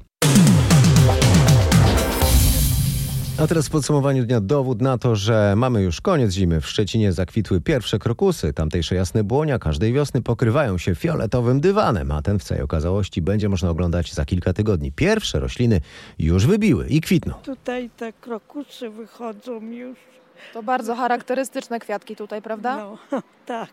A 3.39 3.47
teraz 3.47 3.67
w 3.67 3.69
podsumowaniu 3.69 4.25
dnia 4.25 4.41
dowód 4.41 4.81
na 4.81 4.97
to, 4.97 5.15
że 5.15 5.53
mamy 5.57 5.81
już 5.81 6.01
koniec 6.01 6.31
zimy. 6.31 6.61
W 6.61 6.67
Szczecinie 6.67 7.13
zakwitły 7.13 7.61
pierwsze 7.61 7.99
krokusy. 7.99 8.53
Tamtejsze 8.53 8.95
jasne 8.95 9.23
błonia 9.23 9.59
każdej 9.59 9.93
wiosny 9.93 10.21
pokrywają 10.21 10.77
się 10.77 10.95
fioletowym 10.95 11.61
dywanem, 11.61 12.11
a 12.11 12.21
ten 12.21 12.39
w 12.39 12.43
całej 12.43 12.63
okazałości 12.63 13.21
będzie 13.21 13.49
można 13.49 13.69
oglądać 13.69 14.13
za 14.13 14.25
kilka 14.25 14.53
tygodni. 14.53 14.91
Pierwsze 14.91 15.39
rośliny 15.39 15.81
już 16.19 16.45
wybiły 16.45 16.87
i 16.87 17.01
kwitną. 17.01 17.33
Tutaj 17.33 17.89
te 17.97 18.13
krokusy 18.13 18.89
wychodzą 18.89 19.61
już. 19.61 20.14
To 20.53 20.63
bardzo 20.63 20.95
charakterystyczne 20.95 21.79
kwiatki 21.79 22.15
tutaj, 22.15 22.41
prawda? 22.41 22.75
No, 22.77 22.97
tak. 23.45 23.69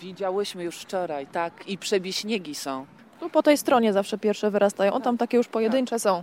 Widziałyśmy 0.00 0.64
już 0.64 0.76
wczoraj, 0.78 1.26
tak, 1.26 1.68
i 1.68 1.78
przebiśniegi 1.78 2.54
są. 2.54 2.86
Tu 3.20 3.30
po 3.30 3.42
tej 3.42 3.58
stronie 3.58 3.92
zawsze 3.92 4.18
pierwsze 4.18 4.50
wyrastają. 4.50 4.92
O, 4.92 5.00
tam 5.00 5.18
takie 5.18 5.36
już 5.36 5.48
pojedyncze 5.48 5.98
są. 5.98 6.22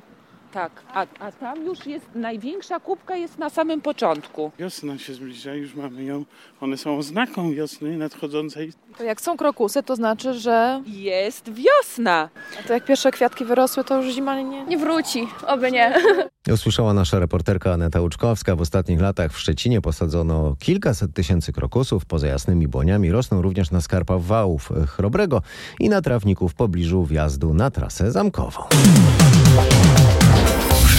Tak, 0.54 0.72
a, 0.94 1.06
a 1.20 1.32
tam 1.32 1.66
już 1.66 1.86
jest, 1.86 2.06
największa 2.16 2.80
kubka 2.80 3.16
jest 3.16 3.38
na 3.38 3.50
samym 3.50 3.82
początku. 3.82 4.52
Wiosna 4.60 4.98
się 4.98 5.14
zbliża, 5.14 5.54
już 5.54 5.76
mamy 5.76 6.04
ją. 6.04 6.26
One 6.62 6.78
są 6.78 6.98
oznaką 6.98 7.52
wiosny 7.52 7.98
nadchodzącej. 7.98 8.74
To 8.98 9.04
jak 9.04 9.22
są 9.22 9.38
krokusy, 9.38 9.84
to 9.84 9.96
znaczy, 9.96 10.34
że... 10.34 10.84
Jest 10.86 11.50
wiosna! 11.54 12.30
A 12.60 12.68
to 12.68 12.74
jak 12.74 12.86
pierwsze 12.86 13.12
kwiatki 13.12 13.46
wyrosły, 13.46 13.84
to 13.84 14.02
już 14.02 14.14
zima 14.14 14.42
nie... 14.42 14.66
Nie 14.66 14.78
wróci, 14.78 15.28
oby 15.48 15.72
nie. 15.72 15.94
Usłyszała 16.54 16.94
nasza 16.94 17.20
reporterka 17.20 17.74
Aneta 17.74 18.02
Łuczkowska. 18.02 18.56
W 18.56 18.62
ostatnich 18.62 19.02
latach 19.02 19.34
w 19.34 19.40
Szczecinie 19.40 19.82
posadzono 19.82 20.56
kilkaset 20.60 21.14
tysięcy 21.14 21.54
krokusów. 21.54 22.06
Poza 22.06 22.28
jasnymi 22.28 22.68
błoniami 22.68 23.12
rosną 23.12 23.42
również 23.42 23.72
na 23.72 23.82
skarpach 23.82 24.22
wałów 24.22 24.70
Chrobrego 24.88 25.42
i 25.80 25.90
na 25.90 26.02
trawniku 26.02 26.50
w 26.50 26.54
pobliżu 26.54 27.04
wjazdu 27.04 27.54
na 27.54 27.72
trasę 27.72 28.12
zamkową. 28.12 28.62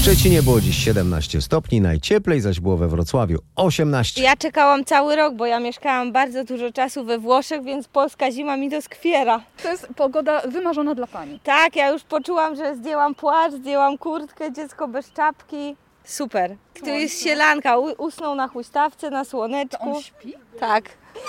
W 0.00 0.02
Szczecinie 0.02 0.42
było 0.42 0.60
dziś 0.60 0.76
17 0.84 1.40
stopni, 1.40 1.80
najcieplej 1.80 2.40
zaś 2.40 2.60
było 2.60 2.76
we 2.76 2.88
Wrocławiu 2.88 3.38
18. 3.56 4.22
Ja 4.22 4.36
czekałam 4.36 4.84
cały 4.84 5.16
rok, 5.16 5.34
bo 5.34 5.46
ja 5.46 5.60
mieszkałam 5.60 6.12
bardzo 6.12 6.44
dużo 6.44 6.72
czasu 6.72 7.04
we 7.04 7.18
Włoszech, 7.18 7.62
więc 7.64 7.88
polska 7.88 8.30
zima 8.30 8.56
mi 8.56 8.68
doskwiera. 8.68 9.40
To 9.62 9.68
jest 9.68 9.86
pogoda 9.96 10.40
wymarzona 10.40 10.94
dla 10.94 11.06
Pani. 11.06 11.40
Tak, 11.44 11.76
ja 11.76 11.88
już 11.90 12.02
poczułam, 12.02 12.56
że 12.56 12.76
zdjęłam 12.76 13.14
płaszcz, 13.14 13.56
zdjęłam 13.56 13.98
kurtkę, 13.98 14.52
dziecko 14.52 14.88
bez 14.88 15.12
czapki. 15.12 15.76
Super. 16.04 16.56
Tu 16.80 16.86
jest 16.90 17.22
sielanka, 17.22 17.78
U- 17.78 17.94
usnął 18.04 18.34
na 18.34 18.48
huśtawce, 18.48 19.10
na 19.10 19.24
słoneczku. 19.24 19.84
To 19.84 19.96
on 19.96 20.02
śpi? 20.02 20.34
Tak. 20.60 20.84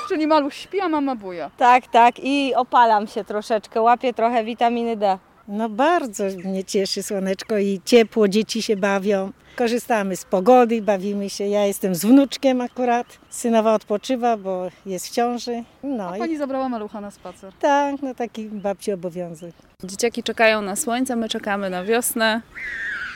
Czyli 0.10 0.28
maluch 0.28 0.54
śpi, 0.54 0.80
a 0.82 0.90
mama 0.90 1.16
buja. 1.16 1.52
Tak, 1.58 1.88
tak 1.88 2.16
i 2.20 2.56
opalam 2.56 3.08
się 3.08 3.24
troszeczkę, 3.24 3.82
łapię 3.82 4.14
trochę 4.14 4.44
witaminy 4.44 4.98
D. 4.98 5.18
No 5.52 5.70
bardzo 5.70 6.24
mnie 6.46 6.64
cieszy 6.64 7.04
słoneczko 7.04 7.58
i 7.58 7.82
ciepło, 7.86 8.28
dzieci 8.28 8.62
się 8.62 8.76
bawią. 8.78 9.32
Korzystamy 9.56 10.16
z 10.16 10.26
pogody, 10.26 10.82
bawimy 10.82 11.30
się. 11.30 11.48
Ja 11.48 11.66
jestem 11.66 11.96
z 11.96 12.06
wnuczkiem 12.06 12.62
akurat. 12.62 13.08
Synowa 13.30 13.74
odpoczywa, 13.74 14.38
bo 14.38 14.70
jest 14.86 15.08
w 15.08 15.12
ciąży. 15.12 15.64
No 15.84 16.10
A 16.10 16.18
i 16.18 16.20
Pani 16.20 16.38
zabrała 16.38 16.70
malucha 16.70 17.02
na 17.02 17.12
spacer. 17.12 17.54
tak, 17.60 18.02
no 18.02 18.16
taki 18.16 18.46
babci 18.50 18.92
obowiązek. 18.92 19.56
Dzieciaki 19.84 20.24
czekają 20.24 20.62
na 20.62 20.76
słońce, 20.76 21.16
my 21.16 21.30
czekamy 21.30 21.70
na 21.70 21.84
wiosnę. 21.84 22.42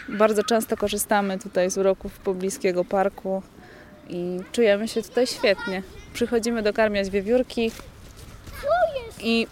Bardzo 0.09 0.43
często 0.43 0.77
korzystamy 0.77 1.39
tutaj 1.39 1.71
z 1.71 1.77
uroków 1.77 2.19
pobliskiego 2.19 2.85
parku 2.85 3.41
i 4.09 4.39
czujemy 4.51 4.87
się 4.87 5.01
tutaj 5.01 5.27
świetnie. 5.27 5.83
Przychodzimy 6.13 6.63
dokarmiać 6.63 7.09
wiewiórki 7.09 7.71
i 9.19 9.47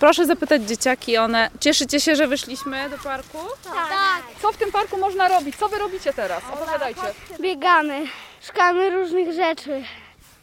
proszę 0.00 0.26
zapytać 0.26 0.62
dzieciaki, 0.62 1.16
one 1.16 1.50
cieszycie 1.60 2.00
się, 2.00 2.16
że 2.16 2.26
wyszliśmy 2.26 2.90
do 2.90 2.98
parku? 2.98 3.38
Tak. 3.64 4.22
Co 4.42 4.52
w 4.52 4.56
tym 4.56 4.72
parku 4.72 4.98
można 4.98 5.28
robić? 5.28 5.56
Co 5.56 5.68
wy 5.68 5.78
robicie 5.78 6.12
teraz? 6.12 6.42
Opowiadajcie. 6.52 7.00
Biegamy, 7.40 8.04
szukamy 8.46 8.90
różnych 8.90 9.32
rzeczy. 9.32 9.82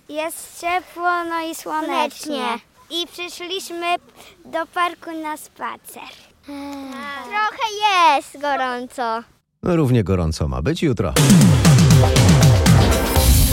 Jest 0.10 0.62
ciepło, 0.62 1.24
no 1.30 1.40
i 1.52 1.56
słonecznie. 1.56 2.46
I 2.90 3.08
przyszliśmy 3.08 3.96
do 4.46 4.66
parku 4.66 5.12
na 5.12 5.38
spacer. 5.38 6.10
Trochę 7.24 7.68
jest 8.16 8.42
gorąco. 8.42 9.24
Równie 9.64 10.04
gorąco 10.04 10.48
ma 10.48 10.62
być 10.62 10.84
jutro. 10.84 11.14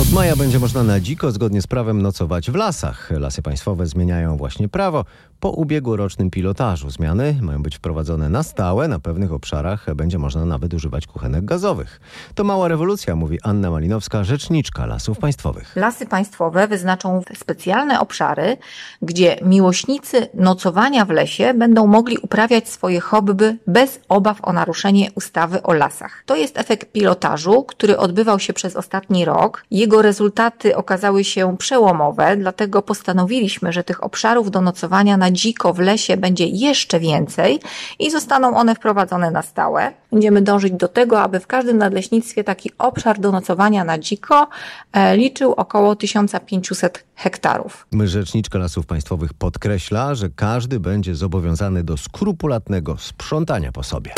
Od 0.01 0.13
maja 0.13 0.37
będzie 0.37 0.59
można 0.59 0.83
na 0.83 1.01
dziko, 1.01 1.33
zgodnie 1.33 1.63
z 1.63 1.67
prawem, 1.67 2.03
nocować 2.03 2.51
w 2.51 2.55
lasach. 2.55 3.11
Lasy 3.11 3.43
państwowe 3.43 3.87
zmieniają 3.87 4.37
właśnie 4.37 4.69
prawo 4.69 5.05
po 5.41 5.51
ubiegłorocznym 5.51 6.31
pilotażu. 6.31 6.91
Zmiany 6.91 7.39
mają 7.41 7.63
być 7.63 7.77
wprowadzone 7.77 8.29
na 8.29 8.43
stałe. 8.43 8.89
Na 8.89 8.99
pewnych 8.99 9.33
obszarach 9.33 9.95
będzie 9.95 10.19
można 10.19 10.45
nawet 10.45 10.75
używać 10.75 11.07
kuchenek 11.07 11.45
gazowych. 11.45 12.01
To 12.35 12.45
mała 12.45 12.69
rewolucja, 12.69 13.17
mówi 13.17 13.39
Anna 13.43 13.71
Malinowska, 13.71 14.25
rzeczniczka 14.25 14.87
Lasów 14.87 15.19
Państwowych. 15.19 15.77
Lasy 15.77 16.07
państwowe 16.07 16.69
wyznaczą 16.69 17.23
specjalne 17.35 18.01
obszary, 18.01 18.57
gdzie 19.03 19.37
miłośnicy 19.45 20.29
nocowania 20.35 21.05
w 21.05 21.11
lesie 21.11 21.55
będą 21.55 21.87
mogli 21.87 22.19
uprawiać 22.19 22.69
swoje 22.69 23.01
hobby 23.01 23.59
bez 23.67 24.01
obaw 24.09 24.39
o 24.43 24.53
naruszenie 24.53 25.09
ustawy 25.15 25.63
o 25.63 25.73
lasach. 25.73 26.23
To 26.27 26.37
jest 26.37 26.59
efekt 26.59 26.93
pilotażu, 26.93 27.63
który 27.63 27.99
odbywał 27.99 28.39
się 28.39 28.53
przez 28.53 28.77
ostatni 28.77 29.25
rok. 29.25 29.65
Jego 29.83 30.03
rezultaty 30.03 30.77
okazały 30.77 31.25
się 31.25 31.57
przełomowe, 31.59 32.37
dlatego 32.37 32.83
postanowiliśmy, 32.83 33.73
że 33.73 33.85
tych 33.85 34.05
obszarów 34.05 34.51
do 34.51 34.61
nocowania 34.61 35.17
na 35.17 35.31
dziko 35.31 35.73
w 35.73 35.79
lesie 35.79 36.17
będzie 36.17 36.47
jeszcze 36.47 37.01
więcej 37.01 37.61
i 37.99 38.11
zostaną 38.11 38.57
one 38.57 38.75
wprowadzone 38.75 39.31
na 39.31 39.43
stałe. 39.43 39.93
Będziemy 40.13 40.43
dążyć 40.43 40.73
do 40.73 40.89
tego, 40.89 41.21
aby 41.21 41.41
w 41.41 41.47
każdym 41.47 41.79
nadleśnictwie 41.79 42.45
taki 42.45 42.71
obszar 42.79 43.19
do 43.19 43.33
nocowania 43.33 43.85
na 43.85 43.99
dziko 43.99 44.49
e, 44.93 45.17
liczył 45.17 45.53
około 45.53 45.97
1500 45.97 47.05
hektarów. 47.15 47.87
Rzeczniczka 48.05 48.59
Lasów 48.59 48.87
Państwowych 48.87 49.35
podkreśla, 49.35 50.15
że 50.15 50.29
każdy 50.37 50.81
będzie 50.81 51.15
zobowiązany 51.15 51.85
do 51.85 51.97
skrupulatnego 51.97 52.97
sprzątania 52.99 53.73
po 53.73 53.83
sobie. 53.83 54.13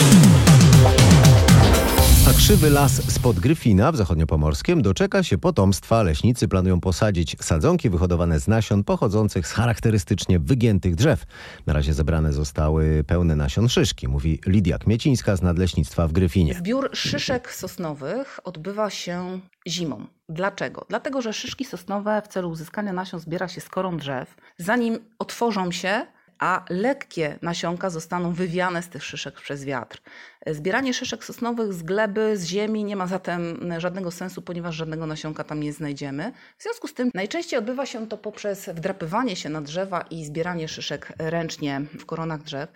A 2.29 2.33
krzywy 2.33 2.71
las 2.71 3.13
spod 3.13 3.41
Gryfina 3.41 3.93
w 3.93 3.97
zachodniopomorskiem 3.97 4.83
doczeka 4.83 5.23
się 5.23 5.39
potomstwa. 5.39 6.03
Leśnicy 6.03 6.49
planują 6.49 6.81
posadzić 6.81 7.37
sadzonki 7.41 7.91
wyhodowane 7.91 8.41
z 8.41 8.49
nasion 8.49 8.85
pochodzących 8.85 9.47
z 9.47 9.53
charakterystycznie 9.53 10.39
wygiętych 10.39 10.95
drzew. 10.95 11.25
Na 11.67 11.73
razie 11.73 11.95
zebrane 11.95 12.33
zostały 12.33 13.05
pełne 13.07 13.37
nasion 13.37 13.69
szyszki, 13.69 14.09
mówi 14.09 14.41
Lidia 14.47 14.79
Kmiecińska 14.79 15.37
z 15.37 15.43
Nadleśnictwa 15.43 16.09
w 16.09 16.13
Gryfinie. 16.13 16.55
Zbiór 16.55 16.91
szyszek 16.93 17.53
sosnowych 17.53 18.41
odbywa 18.45 18.91
się 18.91 19.41
zimą. 19.69 20.07
Dlaczego? 20.29 20.87
Dlatego, 20.89 21.23
że 21.23 21.33
szyszki 21.33 21.65
sosnowe 21.65 22.23
w 22.25 22.29
celu 22.29 22.51
uzyskania 22.51 22.93
nasion 22.93 23.21
zbiera 23.21 23.49
się 23.49 23.61
z 23.61 23.69
korą 23.69 23.97
drzew. 23.97 24.35
Zanim 24.59 24.99
otworzą 25.19 25.73
się, 25.73 26.07
a 26.39 26.65
lekkie 26.71 27.39
nasionka 27.43 27.91
zostaną 27.91 28.33
wywiane 28.33 28.83
z 28.83 28.89
tych 28.89 29.05
szyszek 29.05 29.41
przez 29.41 29.65
wiatr. 29.65 30.03
Zbieranie 30.51 30.95
szyszek 30.95 31.25
sosnowych 31.25 31.73
z 31.73 31.83
gleby, 31.83 32.37
z 32.37 32.45
ziemi 32.45 32.85
nie 32.85 32.97
ma 32.97 33.07
zatem 33.07 33.73
żadnego 33.79 34.11
sensu, 34.11 34.43
ponieważ 34.43 34.75
żadnego 34.75 35.07
nasionka 35.07 35.45
tam 35.45 35.61
nie 35.61 35.73
znajdziemy. 35.73 36.33
W 36.59 36.63
związku 36.63 36.89
z 36.89 36.95
tym 36.95 37.11
najczęściej 37.15 37.59
odbywa 37.59 37.87
się 37.87 38.07
to 38.07 38.19
poprzez 38.19 38.69
wdrapywanie 38.69 39.37
się 39.37 39.49
na 39.49 39.61
drzewa 39.61 40.01
i 40.01 40.25
zbieranie 40.25 40.69
szyszek 40.69 41.13
ręcznie 41.19 41.83
w 41.99 42.07
koronach 42.07 42.43
drzew. 42.43 42.69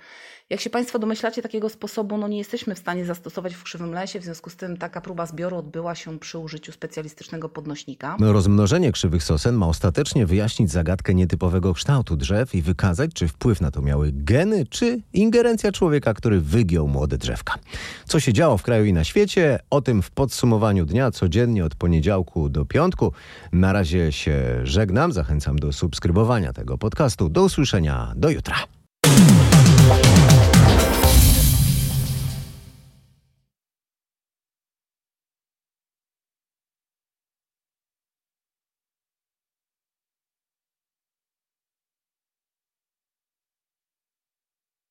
Jak 0.50 0.60
się 0.60 0.70
Państwo 0.70 0.98
domyślacie, 0.98 1.42
takiego 1.42 1.68
sposobu 1.68 2.18
no, 2.18 2.28
nie 2.28 2.38
jesteśmy 2.38 2.74
w 2.74 2.78
stanie 2.78 3.04
zastosować 3.04 3.54
w 3.54 3.62
krzywym 3.62 3.92
lesie, 3.92 4.20
w 4.20 4.24
związku 4.24 4.50
z 4.50 4.56
tym 4.56 4.76
taka 4.76 5.00
próba 5.00 5.26
zbioru 5.26 5.56
odbyła 5.56 5.94
się 5.94 6.18
przy 6.18 6.38
użyciu 6.38 6.72
specjalistycznego 6.72 7.48
podnośnika. 7.48 8.16
Rozmnożenie 8.20 8.92
krzywych 8.92 9.22
sosen 9.22 9.54
ma 9.54 9.66
ostatecznie 9.66 10.26
wyjaśnić 10.26 10.70
zagadkę 10.70 11.14
nietypowego 11.14 11.74
kształtu 11.74 12.16
drzew 12.16 12.54
i 12.54 12.62
wykazać, 12.62 13.10
czy 13.14 13.28
wpływ 13.28 13.60
na 13.60 13.70
to 13.70 13.82
miały 13.82 14.10
geny, 14.14 14.66
czy 14.66 15.00
ingerencja 15.12 15.72
człowieka, 15.72 16.14
który 16.14 16.40
wygiął 16.40 16.88
młode 16.88 17.18
drzewka. 17.18 17.57
Co 18.06 18.20
się 18.20 18.32
działo 18.32 18.58
w 18.58 18.62
kraju 18.62 18.84
i 18.84 18.92
na 18.92 19.04
świecie, 19.04 19.58
o 19.70 19.80
tym 19.80 20.02
w 20.02 20.10
podsumowaniu 20.10 20.84
dnia 20.84 21.10
codziennie 21.10 21.64
od 21.64 21.74
poniedziałku 21.74 22.48
do 22.48 22.64
piątku. 22.64 23.12
Na 23.52 23.72
razie 23.72 24.12
się 24.12 24.60
żegnam, 24.62 25.12
zachęcam 25.12 25.58
do 25.58 25.72
subskrybowania 25.72 26.52
tego 26.52 26.78
podcastu. 26.78 27.28
Do 27.28 27.44
usłyszenia, 27.44 28.12
do 28.16 28.30
jutra. 28.30 28.77